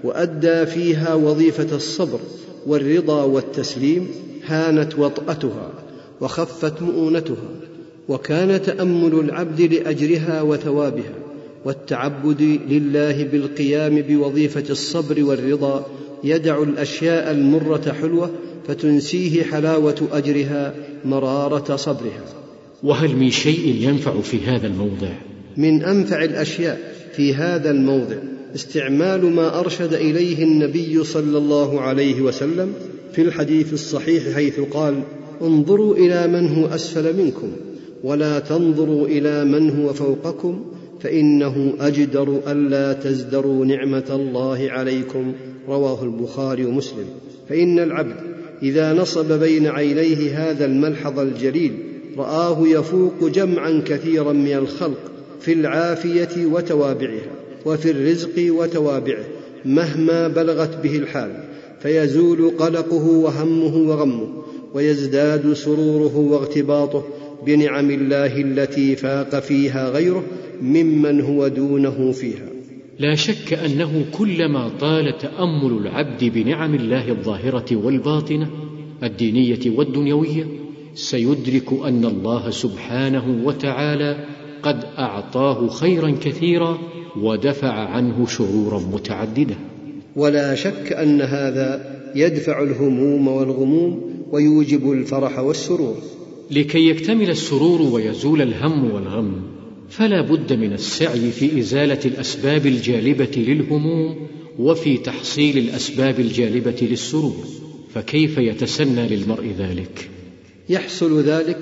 وأدى 0.04 0.66
فيها 0.66 1.14
وظيفة 1.14 1.76
الصبر 1.76 2.20
والرضا 2.68 3.24
والتسليم 3.24 4.08
هانت 4.46 5.00
وطأتها 5.00 5.72
وخفت 6.22 6.82
مؤونتها 6.82 7.50
وكان 8.10 8.62
تأمل 8.62 9.14
العبد 9.14 9.62
لأجرها 9.62 10.42
وثوابها 10.42 11.14
والتعبد 11.66 12.42
لله 12.70 13.24
بالقيام 13.24 14.02
بوظيفة 14.02 14.64
الصبر 14.70 15.24
والرضا 15.24 15.86
يدع 16.24 16.64
الأشياء 16.64 17.32
المرة 17.32 17.96
حلوة 18.02 18.30
فتنسيه 18.68 19.44
حلاوة 19.44 20.08
أجرها 20.12 20.74
مرارة 21.06 21.76
صبرها. 21.76 22.26
وهل 22.84 23.16
من 23.16 23.32
شيء 23.32 23.76
ينفع 23.80 24.22
في 24.22 24.46
هذا 24.46 24.68
الموضع؟ 24.68 25.10
من 25.58 25.84
أنفع 25.84 26.24
الأشياء 26.24 26.80
في 27.16 27.34
هذا 27.36 27.72
الموضع 27.72 28.16
استعمال 28.56 29.26
ما 29.26 29.60
أرشد 29.60 29.94
إليه 29.94 30.44
النبي 30.44 31.04
صلى 31.04 31.38
الله 31.38 31.82
عليه 31.82 32.22
وسلم 32.22 32.74
في 33.14 33.22
الحديث 33.22 33.74
الصحيح 33.74 34.36
حيث 34.36 34.60
قال 34.60 35.02
انظروا 35.42 35.96
إلى 35.96 36.28
من 36.28 36.48
هو 36.48 36.66
أسفل 36.66 37.18
منكم 37.18 37.52
ولا 38.04 38.40
تنظروا 38.40 39.08
إلى 39.08 39.46
من 39.46 39.70
هو 39.70 39.94
فوقكم 39.94 40.66
فإنه 41.00 41.74
أجدر 41.80 42.40
ألا 42.48 42.94
تزدروا 42.94 43.66
نعمة 43.66 44.06
الله 44.10 44.68
عليكم 44.72 45.34
رواه 45.68 46.04
البخاري 46.04 46.66
ومسلم. 46.66 47.06
فإن 47.50 47.80
العبد 47.80 48.16
إذا 48.64 48.94
نصب 48.94 49.40
بين 49.40 49.68
عينيه 49.68 50.38
هذا 50.38 50.66
الملحظ 50.66 51.20
الجليل 51.20 51.72
رآه 52.18 52.68
يفوق 52.68 53.24
جمعا 53.24 53.82
كثيرا 53.86 54.34
من 54.34 54.54
الخلق 54.54 55.12
في 55.40 55.54
العافية 55.54 56.46
وتوابعها. 56.46 57.32
وفي 57.66 57.92
الرزق 57.92 58.54
وتوابعه 58.54 59.26
مهما 59.66 60.28
بلغت 60.28 60.84
به 60.84 60.96
الحال 60.96 61.44
فيزول 61.82 62.50
قلقه 62.60 63.06
وهمه 63.08 63.76
وغمه 63.76 64.28
ويزداد 64.74 65.54
سروره 65.54 66.18
واغتباطه 66.18 67.04
بنعم 67.46 67.92
الله 67.92 68.42
التي 68.42 68.96
فاق 68.96 69.40
فيها 69.40 69.90
غيره 69.90 70.24
ممن 70.62 71.22
هو 71.22 71.48
دونه 71.48 72.12
فيها. 72.12 72.48
لا 73.00 73.16
شك 73.16 73.54
أنه 73.54 74.06
كلما 74.12 74.70
طال 74.80 75.18
تأمل 75.18 75.78
العبد 75.78 76.24
بنعم 76.24 76.76
الله 76.76 77.10
الظاهرة 77.10 77.76
والباطنة 77.76 78.50
الدينية 79.04 79.78
والدنيوية 79.78 80.48
سيدرك 80.94 81.74
أن 81.86 82.06
الله 82.06 82.50
سبحانه 82.50 83.46
وتعالى 83.46 84.26
قد 84.64 84.84
أعطاه 85.00 85.68
خيرا 85.68 86.12
كثيرا 86.12 86.78
ودفع 87.18 87.74
عنه 87.74 88.28
شرورا 88.28 88.80
متعددة. 88.80 89.56
ولا 90.16 90.56
شك 90.56 90.94
أن 90.94 91.22
هذا 91.22 92.02
يدفع 92.16 92.64
الهموم 92.64 93.28
والغموم 93.28 94.12
ويوجب 94.32 94.92
الفرح 94.92 95.40
والسرور. 95.40 95.96
لكي 96.52 96.90
يكتمل 96.90 97.30
السرور 97.30 97.82
ويزول 97.82 98.42
الهم 98.42 98.92
والغم 98.92 99.42
فلا 99.90 100.22
بد 100.22 100.54
من 100.54 100.74
السعي 100.74 101.32
في 101.32 101.60
إزالة 101.60 102.00
الأسباب 102.06 102.66
الجالبة 102.66 103.32
للهموم 103.38 104.28
وفي 104.60 104.98
تحصيل 104.98 105.58
الأسباب 105.58 106.20
الجالبة 106.20 106.76
للسرور 106.82 107.46
فكيف 107.94 108.38
يتسنى 108.38 109.08
للمرء 109.08 109.48
ذلك؟ 109.60 110.10
يحصل 110.70 111.22
ذلك 111.22 111.58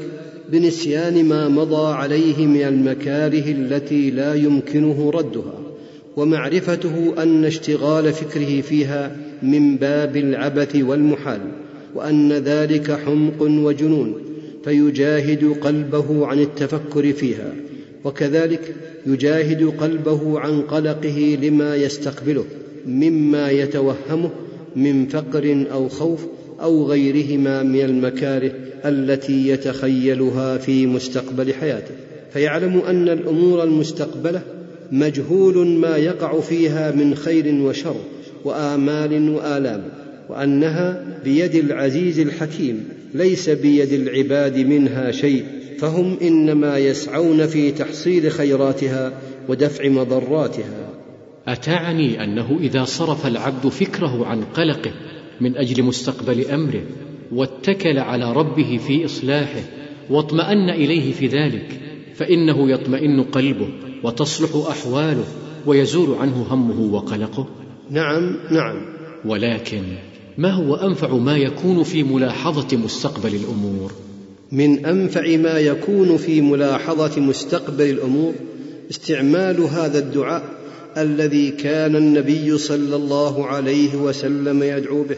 بنسيان 0.51 1.25
ما 1.25 1.47
مضى 1.47 1.93
عليه 1.93 2.47
من 2.47 2.61
المكاره 2.61 3.51
التي 3.51 4.11
لا 4.11 4.33
يمكنه 4.33 5.11
ردها 5.13 5.59
ومعرفته 6.17 7.23
أن 7.23 7.45
اشتغال 7.45 8.13
فكره 8.13 8.61
فيها 8.61 9.15
من 9.43 9.75
باب 9.75 10.17
العبث 10.17 10.75
والمحال 10.75 11.39
وأن 11.95 12.33
ذلك 12.33 12.91
حمق 12.91 13.41
وجنون 13.41 14.13
فيجاهد 14.63 15.55
قلبه 15.61 16.27
عن 16.27 16.39
التفكر 16.39 17.13
فيها 17.13 17.53
وكذلك 18.05 18.75
يجاهد 19.07 19.63
قلبه 19.63 20.39
عن 20.39 20.61
قلقه 20.61 21.37
لما 21.41 21.75
يستقبله 21.75 22.45
مما 22.87 23.51
يتوهمه 23.51 24.29
من 24.75 25.07
فقر 25.07 25.65
أو 25.71 25.89
خوف 25.89 26.25
أو 26.61 26.85
غيرهما 26.87 27.63
من 27.63 27.81
المكاره 27.81 28.51
التي 28.85 29.47
يتخيلها 29.47 30.57
في 30.57 30.87
مستقبل 30.87 31.53
حياته. 31.53 31.91
فيعلم 32.33 32.79
أن 32.79 33.09
الأمور 33.09 33.63
المستقبلة 33.63 34.41
مجهول 34.91 35.67
ما 35.67 35.97
يقع 35.97 36.39
فيها 36.39 36.91
من 36.91 37.15
خير 37.15 37.53
وشر 37.53 37.95
وآمال 38.45 39.29
وآلام 39.29 39.83
وأنها 40.29 41.03
بيد 41.23 41.55
العزيز 41.55 42.19
الحكيم 42.19 42.83
ليس 43.13 43.49
بيد 43.49 43.93
العباد 43.93 44.57
منها 44.57 45.11
شيء 45.11 45.45
فهم 45.79 46.17
إنما 46.21 46.77
يسعون 46.77 47.47
في 47.47 47.71
تحصيل 47.71 48.31
خيراتها 48.31 49.13
ودفع 49.47 49.87
مضراتها. 49.87 50.89
أتعني 51.47 52.23
أنه 52.23 52.59
إذا 52.61 52.83
صرف 52.83 53.27
العبد 53.27 53.67
فكره 53.67 54.25
عن 54.25 54.43
قلقه 54.43 54.91
من 55.41 55.57
أجل 55.57 55.83
مستقبل 55.83 56.45
أمره 56.45 56.83
واتكل 57.31 57.99
على 57.99 58.33
ربه 58.33 58.79
في 58.87 59.05
إصلاحه 59.05 59.61
واطمأن 60.09 60.69
إليه 60.69 61.13
في 61.13 61.27
ذلك 61.27 61.79
فإنه 62.15 62.71
يطمئن 62.71 63.23
قلبه 63.23 63.69
وتصلح 64.03 64.69
أحواله 64.69 65.25
ويزول 65.65 66.17
عنه 66.17 66.45
همه 66.49 66.93
وقلقه. 66.95 67.47
نعم 67.89 68.35
نعم. 68.51 68.85
ولكن 69.25 69.83
ما 70.37 70.51
هو 70.51 70.75
أنفع 70.75 71.15
ما 71.15 71.37
يكون 71.37 71.83
في 71.83 72.03
ملاحظة 72.03 72.77
مستقبل 72.77 73.35
الأمور؟ 73.35 73.91
من 74.51 74.85
أنفع 74.85 75.37
ما 75.37 75.59
يكون 75.59 76.17
في 76.17 76.41
ملاحظة 76.41 77.21
مستقبل 77.21 77.89
الأمور 77.89 78.33
استعمال 78.89 79.61
هذا 79.61 79.99
الدعاء 79.99 80.43
الذي 80.97 81.51
كان 81.51 81.95
النبي 81.95 82.57
صلى 82.57 82.95
الله 82.95 83.45
عليه 83.45 83.95
وسلم 83.95 84.63
يدعو 84.63 85.03
به. 85.03 85.17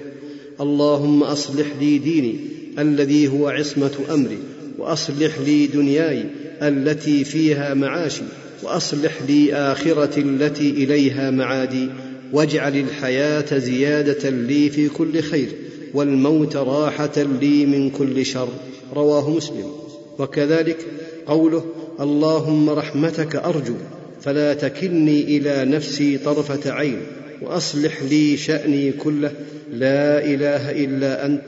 اللهم 0.62 1.24
أصلح 1.24 1.67
لي 1.80 1.97
ديني 1.97 2.36
الذي 2.80 3.28
هو 3.28 3.47
عصمة 3.47 3.91
أمري 4.13 4.38
وأصلح 4.78 5.39
لي 5.39 5.67
دنياي 5.67 6.26
التي 6.62 7.24
فيها 7.24 7.74
معاشي 7.74 8.24
وأصلح 8.63 9.21
لي 9.28 9.54
آخرتي 9.54 10.21
التي 10.21 10.69
إليها 10.69 11.32
معادي. 11.32 11.89
واجعل 12.34 12.78
الحياة 12.78 13.58
زيادة 13.58 14.30
لي 14.30 14.69
في 14.69 14.89
كل 14.89 15.21
خير 15.21 15.50
والموت 15.93 16.56
راحة 16.56 17.24
لي 17.41 17.65
من 17.65 17.89
كل 17.89 18.26
شر. 18.26 18.50
رواه 18.95 19.30
مسلم. 19.30 19.71
وكذلك 20.19 20.78
قوله 21.26 21.65
اللهم 22.00 22.69
رحمتك 22.69 23.36
أرجو 23.36 23.76
فلا 24.21 24.54
تكلني 24.54 25.38
إلى 25.38 25.65
نفسي 25.71 26.17
طرفة 26.17 26.71
عين. 26.71 27.02
وأصلح 27.42 28.04
لي 28.04 28.38
شأني 28.38 28.92
كله. 28.92 29.32
لا 29.74 30.26
إله 30.26 30.72
إلا 30.72 31.26
أنت. 31.26 31.46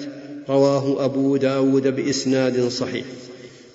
رواه 0.49 1.05
أبو 1.05 1.37
داود 1.37 1.95
بإسناد 1.95 2.67
صحيح. 2.67 3.05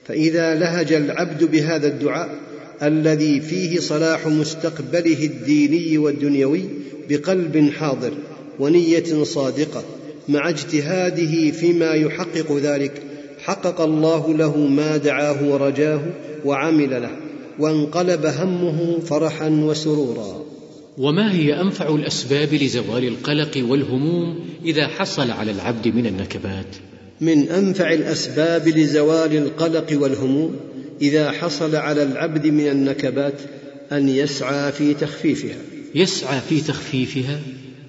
فإذا 0.06 0.54
لهج 0.54 0.92
العبد 0.92 1.44
بهذا 1.44 1.86
الدعاء 1.86 2.48
الذي 2.82 3.40
فيه 3.40 3.80
صلاح 3.80 4.26
مستقبله 4.26 5.24
الديني 5.24 5.98
والدنيوي 5.98 6.64
بقلب 7.08 7.70
حاضر 7.70 8.12
ونية 8.58 9.24
صادقة 9.24 9.84
مع 10.28 10.48
اجتهاده 10.48 11.50
فيما 11.50 11.92
يحقق 11.92 12.56
ذلك 12.56 13.02
حقق 13.38 13.80
الله 13.80 14.34
له 14.34 14.56
ما 14.56 14.96
دعاه 14.96 15.48
ورجاه 15.48 16.00
وعمل 16.44 17.02
له 17.02 17.10
وانقلب 17.58 18.26
همه 18.26 19.00
فرحا 19.00 19.48
وسرورا. 19.48 20.47
وما 20.98 21.34
هي 21.34 21.60
أنفع 21.60 21.94
الأسباب 21.94 22.54
لزوال 22.54 23.08
القلق 23.08 23.64
والهموم 23.68 24.38
إذا 24.64 24.86
حصل 24.86 25.30
على 25.30 25.50
العبد 25.50 25.88
من 25.88 26.06
النكبات؟ 26.06 26.66
من 27.20 27.48
أنفع 27.48 27.92
الأسباب 27.92 28.68
لزوال 28.68 29.36
القلق 29.36 29.86
والهموم 29.92 30.56
إذا 31.00 31.30
حصل 31.30 31.76
على 31.76 32.02
العبد 32.02 32.46
من 32.46 32.68
النكبات 32.68 33.34
أن 33.92 34.08
يسعى 34.08 34.72
في 34.72 34.94
تخفيفها. 34.94 35.56
يسعى 35.94 36.40
في 36.48 36.60
تخفيفها؟ 36.60 37.40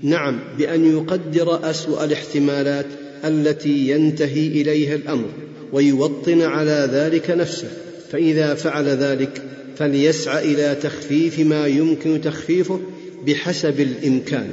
نعم 0.01 0.39
بأن 0.57 0.91
يقدر 0.91 1.69
أسوأ 1.69 2.05
الاحتمالات 2.05 2.85
التي 3.25 3.89
ينتهي 3.89 4.47
إليها 4.47 4.95
الأمر 4.95 5.29
ويوطن 5.73 6.41
على 6.41 6.89
ذلك 6.91 7.31
نفسه. 7.31 7.67
فإذا 8.11 8.53
فعل 8.53 8.85
ذلك 8.85 9.41
فليسعى 9.77 10.53
إلى 10.53 10.75
تخفيف 10.81 11.39
ما 11.39 11.67
يمكن 11.67 12.21
تخفيفه 12.21 12.79
بحسب 13.27 13.79
الإمكان 13.79 14.49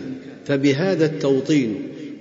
فبهذا 0.46 1.06
التوطين 1.06 1.74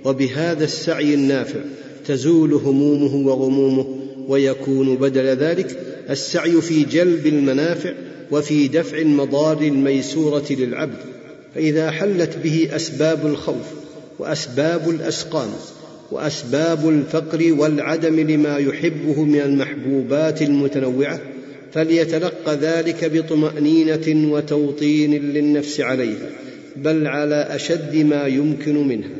وبهذا 0.04 0.64
السعي 0.64 1.14
النافع 1.14 1.60
تزول 2.06 2.54
همومه 2.54 3.26
وغمومه 3.26 3.86
ويكون 4.28 4.96
بدل 4.96 5.24
ذلك 5.24 5.78
السعي 6.10 6.60
في 6.60 6.84
جلب 6.84 7.26
المنافع 7.26 7.92
وفي 8.30 8.68
دفع 8.68 8.98
المضار 8.98 9.62
الميسورة 9.62 10.44
للعبد. 10.50 10.98
فإذا 11.54 11.90
حلت 11.90 12.36
به 12.44 12.68
أسباب 12.72 13.26
الخوف 13.26 13.66
وأسباب 14.18 14.90
الأسقام 14.90 15.48
وأسباب 16.10 16.88
الفقر 16.88 17.52
والعدم 17.58 18.20
لما 18.20 18.56
يحبه 18.58 19.24
من 19.24 19.40
المحبوبات 19.40 20.42
المتنوعة 20.42 21.20
فليتلقى 21.76 22.56
ذلك 22.56 23.04
بطمأنينة 23.04 24.32
وتوطين 24.32 25.14
للنفس 25.32 25.80
عليها 25.80 26.30
بل 26.76 27.06
على 27.06 27.48
أشد 27.50 27.96
ما 27.96 28.26
يمكن 28.26 28.88
منها. 28.88 29.10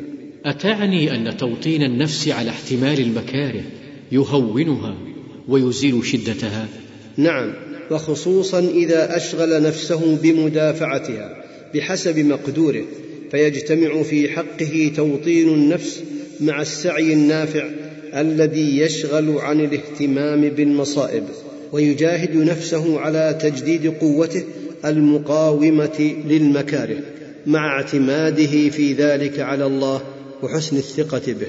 أتعني 0.45 1.15
أن 1.15 1.37
توطين 1.37 1.83
النفس 1.83 2.27
على 2.27 2.49
احتمال 2.49 2.99
المكاره 2.99 3.63
يهونها 4.11 4.97
ويزيل 5.47 6.05
شدتها؟ 6.05 6.67
نعم 7.17 7.53
وخصوصا 7.91 8.59
إذا 8.59 9.17
أشغل 9.17 9.63
نفسه 9.63 10.15
بمدافعتها 10.15 11.43
بحسب 11.75 12.19
مقدوره 12.19 12.83
فيجتمع 13.31 14.03
في 14.03 14.29
حقه 14.29 14.91
توطين 14.95 15.49
النفس 15.49 16.03
مع 16.39 16.61
السعي 16.61 17.13
النافع 17.13 17.69
الذي 18.13 18.77
يشغل 18.77 19.37
عن 19.37 19.59
الاهتمام 19.59 20.49
بالمصائب. 20.49 21.23
ويجاهد 21.71 22.35
نفسه 22.35 22.99
على 22.99 23.37
تجديد 23.41 23.87
قوته 23.87 24.43
المقاومة 24.85 26.15
للمكاره 26.27 26.97
مع 27.45 27.77
اعتماده 27.77 28.69
في 28.69 28.93
ذلك 28.93 29.39
على 29.39 29.65
الله 29.65 30.01
وحسن 30.43 30.77
الثقة 30.77 31.21
به. 31.27 31.47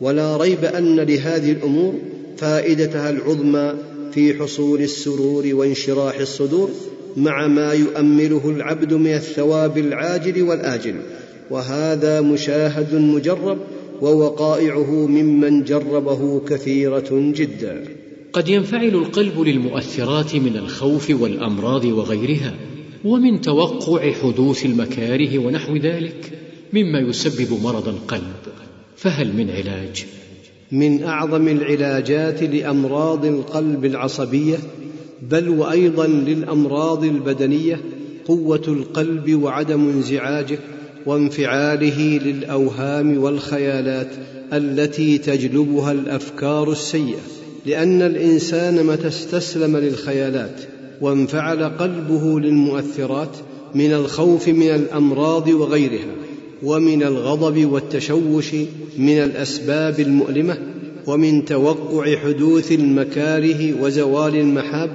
ولا 0.00 0.36
ريب 0.36 0.64
أن 0.64 0.96
لهذه 0.96 1.52
الأمور 1.52 1.94
فائدتها 2.36 3.10
العظمى 3.10 3.74
في 4.12 4.34
حصول 4.34 4.80
السرور 4.80 5.54
وانشراح 5.54 6.18
الصدور 6.18 6.70
مع 7.16 7.46
ما 7.46 7.72
يؤمله 7.72 8.50
العبد 8.56 8.94
من 8.94 9.14
الثواب 9.14 9.78
العاجل 9.78 10.42
والآجل. 10.42 10.94
وهذا 11.50 12.20
مشاهد 12.20 12.94
مجرب 12.94 13.58
ووقائعه 14.00 15.06
ممن 15.06 15.64
جربه 15.64 16.40
كثيرة 16.48 17.08
جدا. 17.10 17.84
قد 18.38 18.48
ينفعل 18.48 18.88
القلب 18.88 19.40
للمؤثرات 19.40 20.34
من 20.34 20.56
الخوف 20.56 21.10
والأمراض 21.10 21.84
وغيرها 21.84 22.54
ومن 23.04 23.40
توقع 23.40 24.12
حدوث 24.12 24.64
المكاره 24.64 25.38
ونحو 25.38 25.76
ذلك 25.76 26.32
مما 26.72 26.98
يسبب 26.98 27.62
مرض 27.62 27.88
القلب 27.88 28.36
فهل 28.96 29.32
من 29.36 29.50
علاج؟ 29.50 30.06
من 30.72 31.02
أعظم 31.02 31.48
العلاجات 31.48 32.42
لأمراض 32.42 33.24
القلب 33.24 33.84
العصبية 33.84 34.58
بل 35.22 35.48
وأيضا 35.48 36.06
للأمراض 36.06 37.04
البدنية 37.04 37.80
قوة 38.26 38.64
القلب 38.68 39.34
وعدم 39.42 39.88
انزعاجه 39.88 40.58
وانفعاله 41.06 42.18
للأوهام 42.18 43.22
والخيالات 43.22 44.10
التي 44.52 45.18
تجلبها 45.18 45.92
الأفكار 45.92 46.72
السيئة. 46.72 47.37
لأن 47.68 48.02
الإنسان 48.02 48.86
متى 48.86 49.08
استسلم 49.08 49.76
للخيالات 49.76 50.60
وانفعل 51.00 51.64
قلبه 51.64 52.40
للمؤثرات 52.40 53.36
من 53.74 53.92
الخوف 53.92 54.48
من 54.48 54.70
الأمراض 54.70 55.48
وغيرها 55.48 56.14
ومن 56.62 57.02
الغضب 57.02 57.72
والتشوش 57.72 58.54
من 58.98 59.18
الأسباب 59.18 60.00
المؤلمة 60.00 60.58
ومن 61.06 61.44
توقع 61.44 62.16
حدوث 62.16 62.72
المكاره 62.72 63.82
وزوال 63.82 64.36
المحاب 64.36 64.90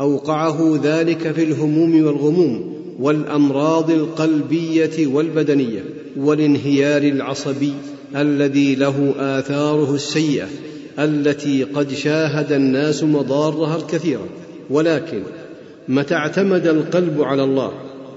أوقعه 0.00 0.80
ذلك 0.82 1.32
في 1.32 1.44
الهموم 1.44 2.04
والغموم 2.04 2.74
والأمراض 3.00 3.90
القلبية 3.90 5.06
والبدنية 5.06 5.84
والانهيار 6.16 7.02
العصبي 7.02 7.72
الذي 8.16 8.74
له 8.74 9.14
آثاره 9.18 9.94
السيئة 9.94 10.46
التي 10.98 11.64
قد 11.64 11.92
شاهد 11.92 12.52
الناس 12.52 13.04
مضارها 13.04 13.76
الكثيرة 13.76 14.28
ولكن 14.70 15.22
متى 15.88 16.14
اعتمد 16.14 16.66
القلب 16.66 17.22
على 17.22 17.44
الله 17.44 17.72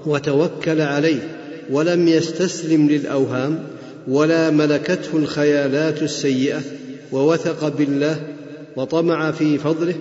وتوكل 0.06 0.80
عليه 0.80 1.38
ولم 1.70 2.08
يستسلم 2.08 2.88
للأوهام 2.88 3.58
ولا 4.08 4.50
ملكته 4.50 5.16
الخيالات 5.16 6.02
السيئة 6.02 6.60
ووثق 7.12 7.68
بالله 7.68 8.16
وطمع 8.76 9.30
في 9.30 9.58
فضله 9.58 9.94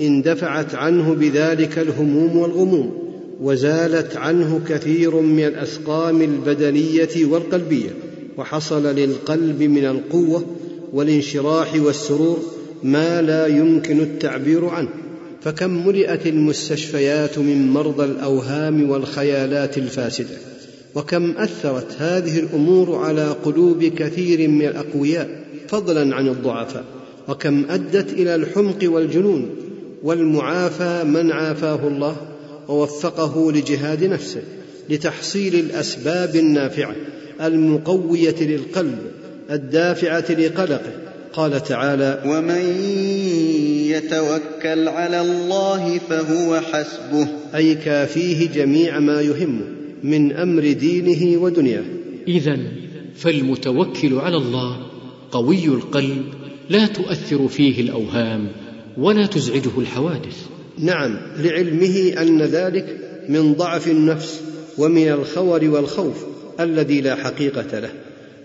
اندفعت 0.00 0.74
عنه 0.74 1.14
بذلك 1.14 1.78
الهموم 1.78 2.36
والغموم 2.36 3.02
وزالت 3.40 4.16
عنه 4.16 4.60
كثير 4.68 5.16
من 5.20 5.44
الأسقام 5.44 6.22
البدنية 6.22 7.24
والقلبية 7.24 7.90
وحصل 8.38 8.86
للقلب 8.86 9.62
من 9.62 9.84
القوة 9.84 10.44
والانشراح 10.92 11.74
والسرور 11.74 12.38
ما 12.82 13.22
لا 13.22 13.46
يمكن 13.46 14.00
التعبير 14.00 14.64
عنه. 14.64 14.88
فكم 15.42 15.86
ملئت 15.86 16.26
المستشفيات 16.26 17.38
من 17.38 17.72
مرضى 17.72 18.04
الأوهام 18.04 18.90
والخيالات 18.90 19.78
الفاسدة؟ 19.78 20.36
وكم 20.94 21.30
أثرت 21.30 21.92
هذه 21.98 22.38
الأمور 22.38 22.94
على 22.94 23.36
قلوب 23.44 23.84
كثير 23.84 24.48
من 24.48 24.66
الأقوياء 24.66 25.44
فضلا 25.68 26.16
عن 26.16 26.28
الضعفاء. 26.28 26.84
وكم 27.28 27.64
أدت 27.70 28.12
إلى 28.12 28.34
الحمق 28.34 28.78
والجنون 28.84 29.50
والمعافى 30.02 31.04
من 31.04 31.32
عافاه 31.32 31.88
الله 31.88 32.16
ووفقه 32.68 33.52
لجهاد 33.52 34.04
نفسه 34.04 34.42
لتحصيل 34.90 35.54
الأسباب 35.54 36.36
النافعة 36.36 36.94
المقوية 37.40 38.34
للقلب 38.40 38.98
الدافعة 39.50 40.32
لقلقه. 40.32 40.92
قال 41.32 41.62
تعالى 41.62 42.22
ومن 42.26 42.62
يتوكل 43.90 44.88
على 44.88 45.20
الله 45.20 45.98
فهو 45.98 46.60
حسبه. 46.60 47.28
أي 47.54 47.74
كافيه 47.74 48.48
جميع 48.48 48.98
ما 48.98 49.20
يهمه 49.20 49.64
من 50.02 50.32
أمر 50.32 50.72
دينه 50.72 51.42
ودنياه. 51.42 51.84
اذا 52.28 52.58
فالمتوكل 53.16 54.14
على 54.14 54.36
الله 54.36 54.76
قوي 55.30 55.66
القلب 55.66 56.24
لا 56.70 56.86
تؤثر 56.86 57.48
فيه 57.48 57.80
الأوهام 57.80 58.48
ولا 58.98 59.26
تزعجه 59.26 59.78
الحوادث. 59.78 60.46
نعم 60.78 61.18
لعلمه 61.38 62.14
أن 62.22 62.42
ذلك 62.42 62.98
من 63.28 63.52
ضعف 63.52 63.88
النفس 63.88 64.40
ومن 64.78 65.08
الخور 65.08 65.64
والخوف 65.64 66.24
الذي 66.60 67.00
لا 67.00 67.14
حقيقة 67.14 67.78
له. 67.78 67.90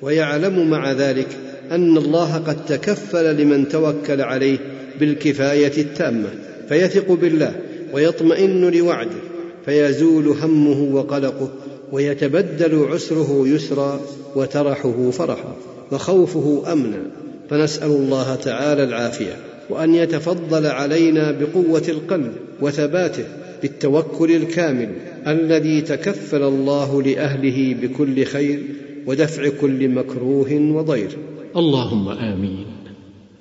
ويعلم 0.02 0.70
مع 0.70 0.92
ذلك 0.92 1.28
أن 1.72 1.98
الله 1.98 2.38
قد 2.38 2.66
تكفل 2.66 3.36
لمن 3.38 3.70
توكل 3.70 4.22
عليه 4.22 4.58
بالكفاية 5.00 5.82
التامة 5.82 6.30
فيثق 6.70 7.12
بالله 7.12 7.56
ويطمئن 7.94 8.72
لوعده 8.72 9.18
فيزول 9.66 10.28
همه 10.28 10.96
وقلقه 10.96 11.50
ويتبدل 11.92 12.88
عسره 12.92 13.48
يسرا 13.48 14.02
وترحه 14.36 15.10
فرحا 15.12 15.56
وخوفه 15.92 16.74
أمنا. 16.74 17.02
فنسأل 17.50 17.88
الله 17.88 18.36
تعالى 18.36 18.84
العافية 18.84 19.36
وأن 19.70 19.96
يتفضل 19.96 20.66
علينا 20.66 21.32
بقوة 21.32 21.84
القلب 21.90 22.32
وثباته 22.62 23.24
بالتوكل 23.62 24.32
الكامل 24.32 24.90
الذي 25.28 25.82
تكفل 25.82 26.44
الله 26.44 27.04
لأهله 27.04 27.76
بكل 27.82 28.24
خير 28.24 28.60
ودفع 29.08 29.50
كل 29.50 29.90
مكروه 29.90 30.54
وضير. 30.54 31.18
اللهم 31.56 32.10
آمين. 32.10 32.66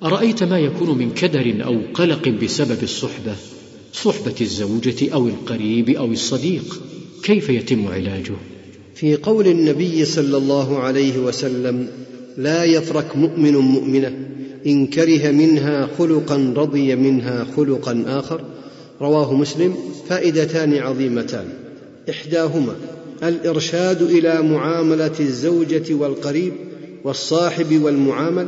أرأيت 0.03 0.43
ما 0.43 0.59
يكون 0.59 0.97
من 0.97 1.11
كدر 1.11 1.65
أو 1.65 1.79
قلق 1.93 2.29
بسبب 2.29 2.83
الصحبة؟ 2.83 3.35
صحبة 3.93 4.35
الزوجة 4.41 5.13
أو 5.13 5.27
القريب 5.27 5.89
أو 5.89 6.11
الصديق 6.11 6.81
كيف 7.23 7.49
يتم 7.49 7.87
علاجه؟ 7.87 8.33
في 8.95 9.15
قول 9.15 9.47
النبي 9.47 10.05
صلى 10.05 10.37
الله 10.37 10.79
عليه 10.79 11.17
وسلم 11.17 11.87
لا 12.37 12.63
يفرك 12.63 13.17
مؤمن 13.17 13.57
مؤمنة 13.57 14.13
إن 14.67 14.87
كره 14.87 15.31
منها 15.31 15.89
خلقا 15.97 16.53
رضي 16.57 16.95
منها 16.95 17.47
خلقا 17.57 18.03
آخر. 18.07 18.41
رواه 19.01 19.33
مسلم 19.33 19.75
فائدتان 20.09 20.73
عظيمتان. 20.73 21.45
إحداهما 22.09 22.75
الإرشاد 23.23 24.01
إلى 24.01 24.41
معاملة 24.41 25.19
الزوجة 25.19 25.93
والقريب 25.93 26.53
والصاحب 27.03 27.81
والمعامل 27.81 28.47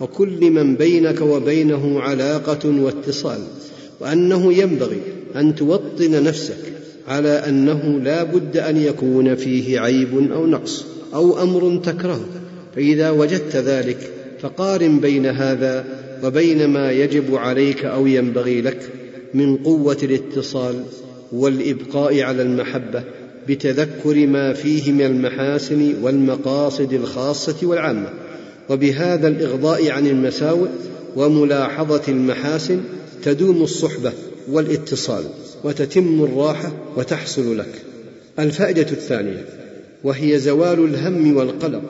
وكل 0.00 0.50
من 0.50 0.76
بينك 0.76 1.20
وبينه 1.20 2.00
علاقة 2.00 2.82
واتصال 2.82 3.38
وأنه 4.00 4.52
ينبغي 4.52 5.00
أن 5.36 5.54
توطن 5.54 6.24
نفسك 6.24 6.72
على 7.08 7.28
أنه 7.28 8.00
لا 8.04 8.22
بد 8.22 8.56
أن 8.56 8.76
يكون 8.76 9.34
فيه 9.34 9.80
عيب 9.80 10.32
أو 10.32 10.46
نقص 10.46 10.84
أو 11.14 11.42
أمر 11.42 11.80
تكرهه 11.84 12.26
فإذا 12.76 13.10
وجدت 13.10 13.56
ذلك 13.56 14.10
فقارن 14.40 15.00
بين 15.00 15.26
هذا 15.26 15.84
وبين 16.24 16.68
ما 16.68 16.92
يجب 16.92 17.34
عليك 17.34 17.84
أو 17.84 18.06
ينبغي 18.06 18.60
لك 18.60 18.90
من 19.34 19.56
قوة 19.56 19.96
الاتصال 20.02 20.84
والإبقاء 21.32 22.20
على 22.20 22.42
المحبة 22.42 23.02
بتذكر 23.50 24.26
ما 24.26 24.52
فيه 24.52 24.92
من 24.92 25.00
المحاسن 25.02 25.94
والمقاصد 26.02 26.92
الخاصة 26.92 27.56
والعامة 27.62 28.08
وبهذا 28.68 29.28
الإغضاء 29.28 29.90
عن 29.90 30.06
المساوئ 30.06 30.68
وملاحظة 31.16 32.02
المحاسن 32.08 32.80
تدوم 33.22 33.62
الصحبة 33.62 34.12
والاتصال 34.50 35.24
وتتم 35.64 36.24
الراحة 36.24 36.72
وتحصل 36.96 37.58
لك. 37.58 37.82
الفائدة 38.38 38.82
الثانية 38.82 39.44
وهي 40.04 40.38
زوال 40.38 40.84
الهم 40.84 41.36
والقلق 41.36 41.82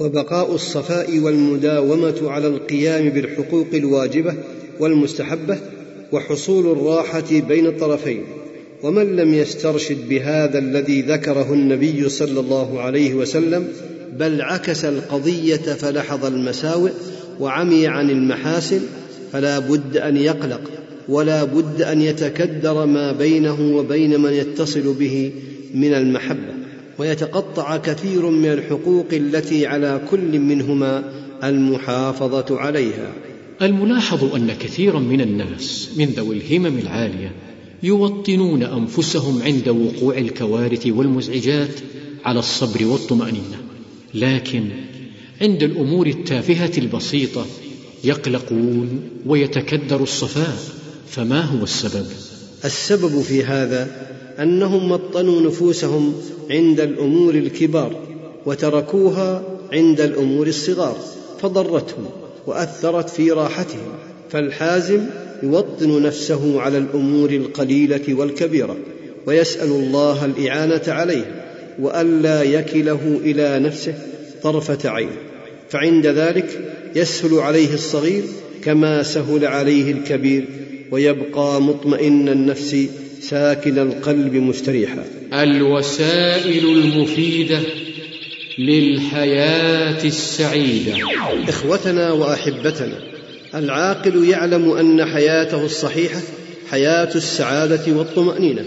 وبقاء 0.00 0.54
الصفاء 0.54 1.18
والمداومة 1.18 2.30
على 2.30 2.46
القيام 2.46 3.08
بالحقوق 3.08 3.66
الواجبة 3.74 4.34
والمستحبة 4.80 5.58
وحصول 6.12 6.72
الراحة 6.72 7.40
بين 7.48 7.66
الطرفين. 7.66 8.24
ومن 8.82 9.16
لم 9.16 9.34
يسترشد 9.34 10.08
بهذا 10.08 10.58
الذي 10.58 11.02
ذكره 11.02 11.52
النبي 11.52 12.08
صلى 12.08 12.40
الله 12.40 12.80
عليه 12.80 13.14
وسلم 13.14 13.68
بل 14.18 14.42
عكس 14.42 14.84
القضية 14.84 15.56
فلحظ 15.56 16.24
المساوئ 16.24 16.90
وعمي 17.40 17.86
عن 17.86 18.10
المحاسن 18.10 18.80
فلا 19.32 19.58
بد 19.58 19.96
أن 19.96 20.16
يقلق 20.16 20.60
ولا 21.08 21.44
بد 21.44 21.82
أن 21.82 22.02
يتكدر 22.02 22.86
ما 22.86 23.12
بينه 23.12 23.76
وبين 23.76 24.20
من 24.20 24.32
يتصل 24.32 24.94
به 24.94 25.32
من 25.74 25.94
المحبة. 25.94 26.54
ويتقطع 26.98 27.76
كثير 27.76 28.26
من 28.30 28.52
الحقوق 28.52 29.06
التي 29.12 29.66
على 29.66 30.00
كل 30.10 30.38
منهما 30.38 31.04
المحافظة 31.44 32.60
عليها. 32.60 33.12
الملاحظ 33.62 34.34
أن 34.34 34.50
كثيرا 34.60 34.98
من 34.98 35.20
الناس 35.20 35.90
من 35.96 36.04
ذوي 36.04 36.36
الهمم 36.36 36.78
العالية 36.78 37.32
يوطنون 37.82 38.62
أنفسهم 38.62 39.42
عند 39.42 39.68
وقوع 39.68 40.18
الكوارث 40.18 40.86
والمزعجات 40.86 41.74
على 42.24 42.38
الصبر 42.38 42.86
والطمأنينة. 42.86 43.56
لكن 44.14 44.70
عند 45.40 45.62
الأمور 45.62 46.06
التافهة 46.06 46.72
البسيطة 46.78 47.46
يقلقون 48.04 49.00
ويتكدر 49.26 50.02
الصفاء. 50.02 50.58
فما 51.08 51.40
هو 51.40 51.64
السبب؟ 51.64 52.06
السبب 52.64 53.20
في 53.20 53.44
هذا 53.44 54.10
أنهم 54.38 54.92
وطنوا 54.92 55.40
نفوسهم 55.40 56.14
عند 56.50 56.80
الأمور 56.80 57.34
الكبار 57.34 57.96
وتركوها 58.46 59.42
عند 59.72 60.00
الأمور 60.00 60.46
الصغار 60.46 60.96
فضرتهم 61.42 62.04
وأثرت 62.46 63.10
في 63.10 63.30
راحتهم. 63.30 63.92
فالحازم 64.30 65.06
يوطن 65.42 66.02
نفسه 66.02 66.60
على 66.60 66.78
الأمور 66.78 67.30
القليلة 67.30 68.14
والكبيرة 68.14 68.76
ويسأل 69.26 69.68
الله 69.68 70.24
الإعانة 70.24 70.82
عليها 70.88 71.44
وألا 71.78 72.42
يكله 72.42 73.20
إلى 73.24 73.58
نفسه 73.58 73.94
طرفة 74.42 74.90
عين. 74.90 75.10
فعند 75.70 76.06
ذلك 76.06 76.60
يسهل 76.96 77.34
عليه 77.34 77.74
الصغير 77.74 78.22
كما 78.64 79.02
سهل 79.02 79.44
عليه 79.44 79.92
الكبير 79.92 80.44
ويبقى 80.90 81.62
مطمئن 81.62 82.28
النفس 82.28 82.76
ساكن 83.20 83.78
القلب 83.78 84.34
مستريحا. 84.34 85.04
الوسائل 85.32 86.64
المفيدة 86.64 87.58
للحياة 88.58 90.04
السعيدة. 90.04 90.94
إخوتنا 91.48 92.12
وأحبتنا 92.12 93.09
العاقل 93.54 94.28
يعلم 94.28 94.72
أن 94.72 95.04
حياته 95.04 95.64
الصحيحة 95.64 96.20
حياة 96.70 97.14
السعادة 97.14 97.92
والطمأنينة 97.92 98.64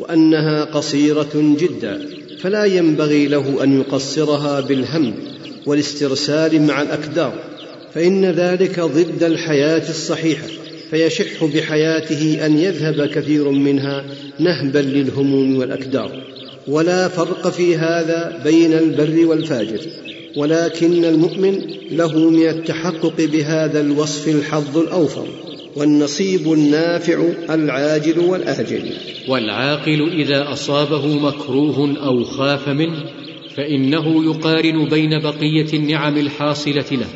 وأنها 0.00 0.64
قصيرة 0.64 1.30
جدا 1.34 2.08
فلا 2.40 2.64
ينبغي 2.64 3.26
له 3.26 3.64
أن 3.64 3.80
يقصرها 3.80 4.60
بالهم 4.60 5.14
والاسترسال 5.66 6.62
مع 6.62 6.82
الأكدار 6.82 7.34
فإن 7.94 8.24
ذلك 8.24 8.80
ضد 8.80 9.22
الحياة 9.22 9.88
الصحيحة 9.88 10.46
فيشح 10.90 11.44
بحياته 11.44 12.46
أن 12.46 12.58
يذهب 12.58 13.06
كثير 13.06 13.50
منها 13.50 14.04
نهبا 14.38 14.78
للهموم 14.78 15.58
والأكدار. 15.58 16.22
ولا 16.68 17.08
فرق 17.08 17.48
في 17.48 17.76
هذا 17.76 18.40
بين 18.44 18.72
البر 18.72 19.26
والفاجر 19.26 19.80
ولكن 20.36 21.04
المؤمن 21.04 21.60
له 21.90 22.30
من 22.30 22.48
التحقق 22.48 23.14
بهذا 23.18 23.80
الوصف 23.80 24.28
الحظ 24.28 24.78
الأوفر 24.78 25.26
والنصيب 25.76 26.52
النافع 26.52 27.28
العاجل 27.50 28.18
والآجل. 28.18 28.82
والعاقل 29.28 30.12
إذا 30.12 30.52
أصابه 30.52 31.18
مكروه 31.18 31.96
أو 32.06 32.24
خاف 32.24 32.68
منه 32.68 33.04
فإنه 33.56 34.24
يقارن 34.24 34.88
بين 34.88 35.20
بقية 35.20 35.72
النعم 35.74 36.16
الحاصلة 36.16 36.84
له 36.92 37.06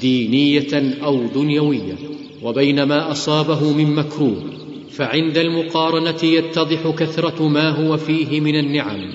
دينية 0.00 0.94
أو 1.04 1.26
دنيوية 1.34 1.94
وبين 2.42 2.82
ما 2.82 3.10
أصابه 3.10 3.72
من 3.72 3.94
مكروه 3.94 4.63
فعند 4.96 5.38
المقارنة 5.38 6.24
يتضح 6.24 6.94
كثرة 6.98 7.48
ما 7.48 7.70
هو 7.70 7.96
فيه 7.96 8.40
من 8.40 8.54
النعم. 8.58 9.14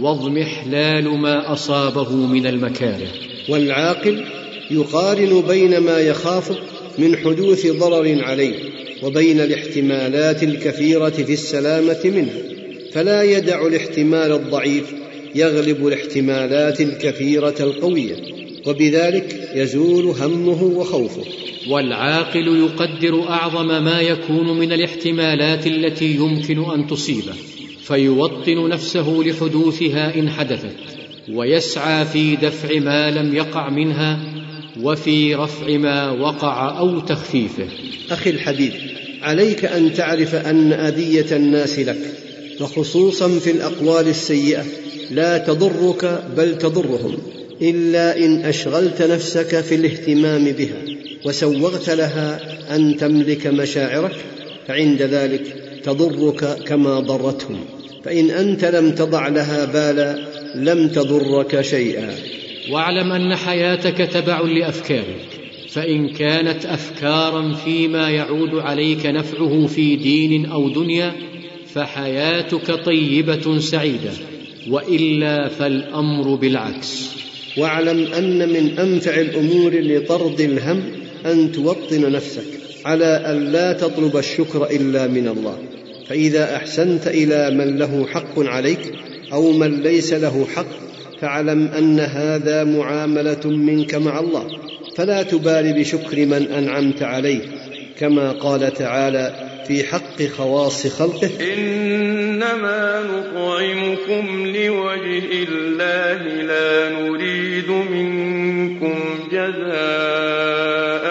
واضمحلال 0.00 1.08
ما 1.08 1.52
أصابه 1.52 2.12
من 2.12 2.46
المكاره. 2.46 3.08
والعاقل 3.48 4.24
يقارن 4.70 5.42
بين 5.48 5.78
ما 5.78 5.98
يخافه 5.98 6.56
من 6.98 7.16
حدوث 7.16 7.66
ضرر 7.66 8.24
عليه 8.24 8.54
وبين 9.02 9.40
الاحتمالات 9.40 10.42
الكثيرة 10.42 11.10
في 11.10 11.32
السلامة 11.32 12.00
منه. 12.04 12.42
فلا 12.92 13.22
يدع 13.22 13.66
الاحتمال 13.66 14.32
الضعيف 14.32 14.94
يغلب 15.34 15.86
الاحتمالات 15.86 16.80
الكثيرة 16.80 17.54
القوية. 17.60 18.47
وبذلك 18.68 19.50
يزول 19.54 20.04
همه 20.04 20.62
وخوفه. 20.62 21.24
والعاقل 21.70 22.46
يقدر 22.46 23.28
أعظم 23.28 23.84
ما 23.84 24.00
يكون 24.00 24.58
من 24.58 24.72
الاحتمالات 24.72 25.66
التي 25.66 26.14
يمكن 26.14 26.70
أن 26.70 26.86
تصيبه 26.86 27.32
فيوطن 27.82 28.68
نفسه 28.68 29.22
لحدوثها 29.26 30.14
إن 30.18 30.30
حدثت 30.30 30.76
ويسعى 31.32 32.04
في 32.04 32.36
دفع 32.36 32.78
ما 32.78 33.10
لم 33.10 33.34
يقع 33.34 33.70
منها 33.70 34.20
وفي 34.82 35.34
رفع 35.34 35.76
ما 35.76 36.10
وقع 36.10 36.78
أو 36.78 37.00
تخفيفه. 37.00 37.68
أخي 38.10 38.30
الحبيب 38.30 38.72
عليك 39.22 39.64
أن 39.64 39.94
تعرف 39.94 40.34
أن 40.34 40.72
أذية 40.72 41.36
الناس 41.36 41.78
لك 41.78 42.14
وخصوصا 42.60 43.28
في 43.38 43.50
الأقوال 43.50 44.08
السيئة 44.08 44.64
لا 45.10 45.38
تضرك 45.38 46.24
بل 46.36 46.58
تضرهم. 46.58 47.37
إلا 47.62 48.24
إن 48.24 48.44
أشغلت 48.44 49.02
نفسك 49.02 49.60
في 49.60 49.74
الاهتمام 49.74 50.44
بها 50.44 50.82
وسوغت 51.24 51.90
لها 51.90 52.40
أن 52.76 52.96
تملك 52.96 53.46
مشاعرك 53.46 54.16
فعند 54.66 55.02
ذلك 55.02 55.54
تضرك 55.84 56.58
كما 56.66 57.00
ضرتهم. 57.00 57.60
فإن 58.04 58.30
أنت 58.30 58.64
لم 58.64 58.90
تضع 58.90 59.28
لها 59.28 59.64
بالا 59.64 60.18
لم 60.54 60.88
تضرك 60.88 61.60
شيئا. 61.60 62.14
واعلم 62.70 63.12
أن 63.12 63.36
حياتك 63.36 63.98
تبع 64.12 64.40
لأفكارك 64.40 65.38
فإن 65.68 66.08
كانت 66.08 66.66
افكارا 66.66 67.54
فيما 67.54 68.10
يعود 68.10 68.54
عليك 68.54 69.06
نفعه 69.06 69.66
في 69.66 69.96
دين 69.96 70.46
أو 70.46 70.68
دنيا 70.68 71.12
فحياتك 71.74 72.84
طيبة 72.84 73.58
سعيدة 73.58 74.12
وإلا 74.70 75.48
فالأمر 75.48 76.34
بالعكس. 76.34 77.18
واعلم 77.58 78.12
أن 78.12 78.48
من 78.48 78.78
أنفع 78.78 79.20
الأمور 79.20 79.74
لطرد 79.74 80.40
الهم 80.40 80.82
أن 81.26 81.52
توطن 81.52 82.12
نفسك 82.12 82.44
على 82.84 83.04
أن 83.04 83.52
لا 83.52 83.72
تطلب 83.72 84.16
الشكر 84.16 84.70
إلا 84.70 85.06
من 85.06 85.28
الله. 85.28 85.58
فإذا 86.08 86.56
أحسنت 86.56 87.06
إلى 87.06 87.50
من 87.50 87.78
له 87.78 88.06
حق 88.06 88.38
عليك 88.38 88.92
أو 89.32 89.52
من 89.52 89.82
ليس 89.82 90.12
له 90.12 90.46
حق 90.56 90.66
فاعلم 91.20 91.66
أن 91.66 92.00
هذا 92.00 92.64
معاملة 92.64 93.46
منك 93.46 93.94
مع 93.94 94.20
الله. 94.20 94.46
فلا 94.96 95.22
تبال 95.22 95.72
بشكر 95.80 96.26
من 96.26 96.46
أنعمت 96.46 97.02
عليه 97.02 97.40
كما 97.98 98.32
قال 98.32 98.72
تعالى 98.72 99.47
في 99.68 99.84
حق 99.84 100.22
خواص 100.36 100.86
خلقه. 100.86 101.30
إنما 101.54 103.02
نطعمكم 103.02 104.46
لوجه 104.46 105.44
الله 105.48 106.22
لا 106.42 107.00
نريد 107.00 107.70
منكم 107.70 108.98
جزاء 109.32 111.04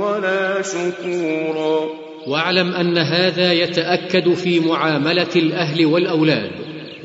ولا 0.00 0.62
شكورا. 0.62 1.88
واعلم 2.26 2.72
أن 2.72 2.98
هذا 2.98 3.52
يتأكد 3.52 4.34
في 4.34 4.60
معاملة 4.60 5.34
الأهل 5.36 5.86
والأولاد 5.86 6.50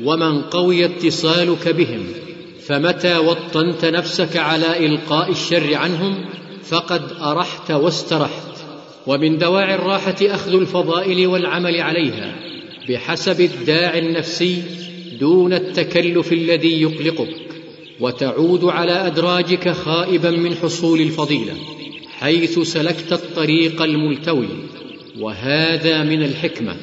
ومن 0.04 0.42
قوي 0.42 0.84
اتصالك 0.84 1.68
بهم 1.68 2.06
فمتى 2.66 3.16
وطنت 3.16 3.84
نفسك 3.84 4.36
على 4.36 4.86
إلقاء 4.86 5.30
الشر 5.30 5.74
عنهم؟ 5.74 6.24
فقد 6.64 7.02
أرحت 7.22 7.70
واسترحت. 7.70 8.49
ومن 9.06 9.38
دواعي 9.38 9.74
الراحة 9.74 10.16
أخذ 10.22 10.54
الفضائل 10.54 11.26
والعمل 11.26 11.80
عليها 11.80 12.34
بحسب 12.88 13.40
الداعي 13.40 13.98
النفسي 13.98 14.62
دون 15.20 15.52
التكلف 15.52 16.32
الذي 16.32 16.82
يقلقك 16.82 17.36
وتعود 18.00 18.64
على 18.64 18.92
أدراجك 18.92 19.68
خائبا 19.68 20.30
من 20.30 20.54
حصول 20.54 21.00
الفضيلة 21.00 21.52
حيث 22.18 22.58
سلكت 22.58 23.12
الطريق 23.12 23.82
الملتوي. 23.82 24.48
وهذا 25.20 26.02
من 26.02 26.22
الحكمة 26.22 26.76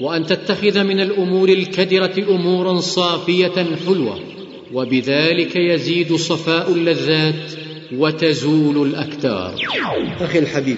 وأن 0.00 0.26
تتخذ 0.26 0.84
من 0.84 1.00
الأمور 1.00 1.48
الكدرة 1.48 2.14
امورا 2.28 2.80
صافية 2.80 3.76
حلوة 3.86 4.20
وبذلك 4.72 5.56
يزيد 5.56 6.14
صفاء 6.14 6.72
اللذات 6.72 7.52
وتزول 7.92 8.88
الاكدار 8.88 9.54
أخي 10.20 10.38
الحبيب 10.38 10.76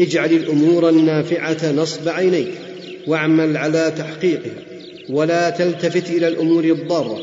اجعل 0.00 0.32
الأمور 0.32 0.88
النافعة 0.88 1.72
نصب 1.72 2.08
عينيك 2.08 2.50
واعمل 3.06 3.56
على 3.56 3.92
تحقيقها 3.98 4.52
ولا 5.10 5.50
تلتفت 5.50 6.10
إلى 6.10 6.28
الأمور 6.28 6.64
الضارة 6.64 7.18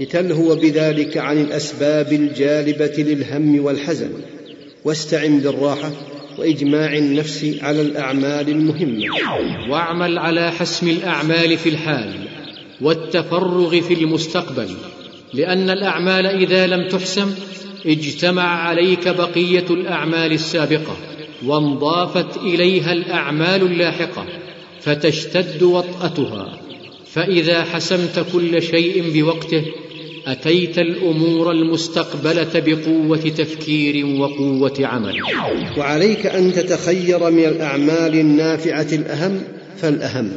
لتلهو 0.00 0.54
بذلك 0.54 1.16
عن 1.16 1.40
الأسباب 1.40 2.12
الجالبة 2.12 2.92
للهم 2.98 3.64
والحزن. 3.64 4.10
واستعن 4.84 5.38
بالراحة 5.38 5.92
وإجماع 6.38 6.96
النفس 6.96 7.56
على 7.62 7.82
الأعمال 7.82 8.48
المهمة. 8.48 9.04
واعمل 9.70 10.18
على 10.18 10.50
حسم 10.52 10.88
الأعمال 10.88 11.58
في 11.58 11.68
الحال 11.68 12.14
والتفرغ 12.80 13.80
في 13.80 13.94
المستقبل 13.94 14.68
لأن 15.34 15.70
الأعمال 15.70 16.26
إذا 16.26 16.66
لم 16.66 16.88
تحسم 16.88 17.34
اجتمع 17.86 18.68
عليك 18.68 19.08
بقية 19.08 19.66
الأعمال 19.70 20.32
السابقة 20.32 20.96
وانضافت 21.46 22.36
إليها 22.36 22.92
الأعمال 22.92 23.62
اللاحقة 23.62 24.26
فتشتد 24.80 25.62
وطأتها. 25.62 26.60
فإذا 27.12 27.64
حسمت 27.64 28.26
كل 28.32 28.62
شيء 28.62 29.10
بوقته 29.14 29.64
أتيت 30.26 30.78
الأمور 30.78 31.50
المستقبلة 31.50 32.50
بقوة 32.54 33.16
تفكير 33.16 34.06
وقوة 34.06 34.74
عمل. 34.80 35.22
وعليك 35.78 36.26
أن 36.26 36.52
تتخير 36.52 37.30
من 37.30 37.44
الأعمال 37.44 38.14
النافعة 38.14 38.88
الأهم 38.92 39.42
فالأهم. 39.76 40.30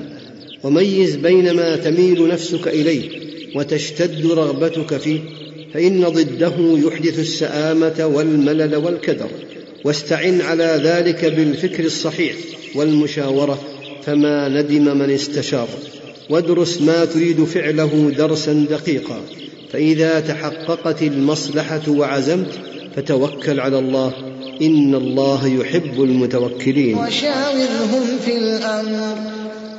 وميز 0.64 1.16
بين 1.16 1.52
ما 1.56 1.76
تميل 1.76 2.28
نفسك 2.28 2.68
إليه 2.68 3.10
وتشتد 3.56 4.26
رغبتك 4.26 4.98
فيه. 4.98 5.20
فإن 5.76 6.06
ضده 6.06 6.54
يحدث 6.88 7.20
السآمة 7.20 8.12
والملل 8.16 8.76
والكدر 8.76 9.30
واستعن 9.86 10.42
على 10.42 10.82
ذلك 10.84 11.26
بالفكر 11.26 11.86
الصحيح 11.86 12.36
والمشاورة 12.76 13.60
فما 14.06 14.48
ندم 14.48 14.98
من 14.98 15.12
استشار. 15.12 15.68
وادرس 16.30 16.82
ما 16.82 17.06
تريد 17.06 17.44
فعله 17.44 18.12
درسا 18.18 18.66
دقيقا 18.70 19.22
فإذا 19.72 20.20
تحققت 20.20 21.02
المصلحة 21.02 21.82
وعزمت 21.88 22.52
فتوكل 22.96 23.60
على 23.60 23.80
الله. 23.80 24.14
إن 24.62 24.96
الله 24.96 25.48
يحب 25.48 26.04
المتوكلين. 26.04 26.98
وشاورهم 26.98 28.20
في 28.26 28.38
الأمر 28.38 29.18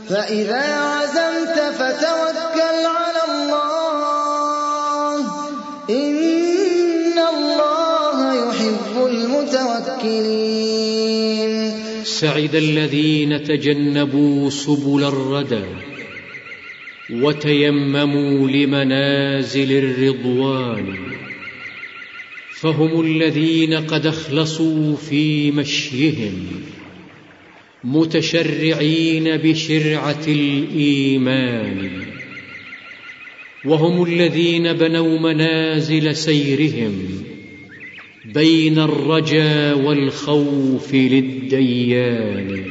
فإذا 0.09 0.63
عزمت 0.63 1.59
فتوكل 1.79 2.87
على 2.87 3.23
الله. 3.29 3.96
ان 5.91 7.19
الله 7.19 8.49
يحب 8.49 9.07
المتوكلين 9.07 10.47
سعد 12.05 12.55
الذين 12.55 13.43
تجنبوا 13.43 14.51
سبل 14.51 15.05
الردى 15.05 15.65
وتيمموا 17.11 18.49
لمنازل 18.49 19.73
الرضوان 19.73 20.95
فهم 22.61 23.01
الذين 23.01 23.75
قد 23.75 24.07
اخلصوا 24.07 24.97
في 24.97 25.51
مشيهم 25.51 26.47
متشرعين 27.85 29.37
بشرعه 29.37 30.25
الايمان 30.29 32.16
وهم 33.65 34.05
الذين 34.05 34.73
بنوا 34.73 35.19
منازل 35.19 36.17
سيرهم 36.17 36.93
بين 38.35 38.79
الرجا 38.79 39.75
والخوف 39.75 40.95
للديان. 40.95 42.65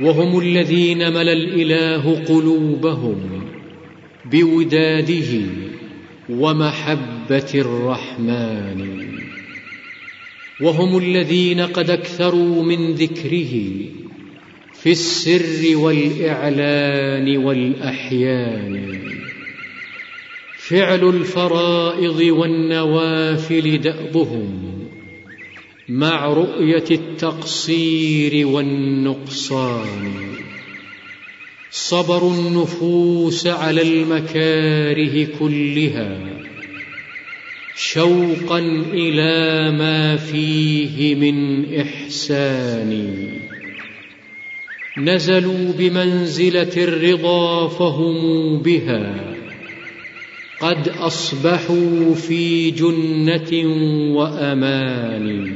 وهم 0.00 0.40
الذين 0.40 0.98
ملا 0.98 1.32
الإله 1.32 2.24
قلوبهم 2.24 3.44
بوداده 4.24 5.40
ومحبة 6.30 7.50
الرحمن. 7.54 9.00
وهم 10.60 10.98
الذين 10.98 11.60
قد 11.60 11.90
أكثروا 11.90 12.62
من 12.62 12.92
ذكره 12.92 13.70
في 14.72 14.90
السر 14.90 15.76
والإعلان 15.76 17.36
والأحيان. 17.36 19.00
فعل 20.56 21.08
الفرائض 21.08 22.20
والنوافل 22.20 23.80
دأبهم 23.80 24.78
مع 25.88 26.26
رؤية 26.26 26.84
التقصير 26.90 28.46
والنقصان. 28.46 30.12
صبروا 31.70 32.34
النفوس 32.34 33.46
على 33.46 33.82
المكاره 33.82 35.28
كلها 35.38 36.18
شوقا 37.76 38.58
إلى 38.92 39.70
ما 39.78 40.16
فيه 40.16 41.14
من 41.14 41.64
إحسان. 41.80 43.30
نزلوا 45.04 45.72
بمنزلة 45.78 46.72
الرضا 46.76 47.68
فهم 47.68 48.58
بها. 48.58 49.34
قد 50.60 50.88
أصبحوا 50.88 52.14
في 52.14 52.70
جنة 52.70 53.66
وأمان. 54.16 55.54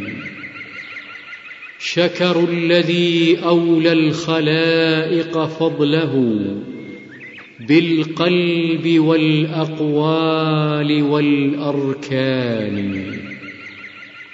شكروا 1.78 2.49
الذي 2.49 3.38
أولى 3.45 3.92
الخلائق 3.92 5.45
فضله 5.45 6.45
بالقلب 7.68 8.99
والأقوال 8.99 11.03
والأركان. 11.03 13.05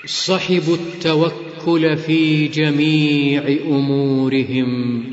صحبوا 0.07 0.77
التوكل 0.77 1.50
في 1.97 2.49
جميع 2.49 3.59
أمورهم 3.67 5.05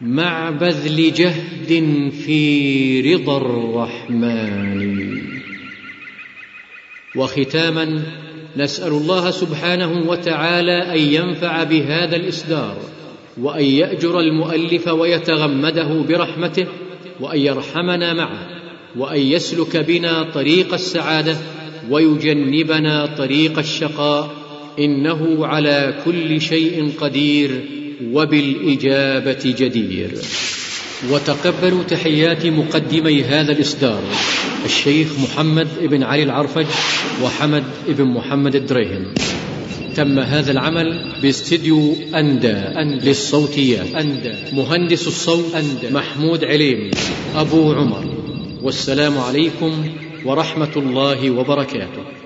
مع 0.00 0.50
بذل 0.50 1.12
جهد 1.12 2.10
في 2.24 3.14
رضا 3.14 3.36
الرحمن. 3.36 5.20
وختاما 7.16 8.02
نسأل 8.56 8.92
الله 8.92 9.30
سبحانه 9.30 10.10
وتعالى 10.10 10.92
أن 10.94 10.98
ينفع 10.98 11.64
بهذا 11.64 12.16
الإصدار 12.16 12.76
وأن 13.40 13.64
يأجر 13.64 14.20
المؤلف 14.20 14.88
ويتغمده 14.88 16.04
برحمته 16.08 16.66
وأن 17.20 17.38
يرحمنا 17.40 18.14
معه 18.14 18.46
وأن 18.96 19.20
يسلك 19.20 19.76
بنا 19.76 20.22
طريق 20.22 20.74
السعادة 20.74 21.36
ويجنبنا 21.90 23.06
طريق 23.06 23.58
الشقاء 23.58 24.39
إنه 24.78 25.46
على 25.46 25.94
كل 26.04 26.40
شيء 26.40 26.92
قدير 27.00 27.64
وبالإجابة 28.12 29.54
جدير. 29.58 30.10
وتقبلوا 31.10 31.82
تحيات 31.82 32.46
مقدمي 32.46 33.22
هذا 33.22 33.52
الإصدار 33.52 34.02
الشيخ 34.64 35.08
محمد 35.22 35.68
بن 35.82 36.02
علي 36.02 36.22
العرفج 36.22 36.66
وحمد 37.22 37.64
بن 37.88 38.04
محمد 38.04 38.54
الدريهم. 38.56 39.14
تم 39.96 40.18
هذا 40.18 40.52
العمل 40.52 41.12
باستديو 41.22 41.96
أندى 42.14 42.56
للصوتيات. 43.08 43.94
أندى 43.94 44.34
مهندس 44.52 45.06
الصوت 45.06 45.54
أندى 45.54 45.94
محمود 45.94 46.44
عليم 46.44 46.90
أبو 47.36 47.72
عمر. 47.72 48.04
والسلام 48.62 49.18
عليكم 49.18 49.84
ورحمة 50.24 50.72
الله 50.76 51.30
وبركاته. 51.30 52.19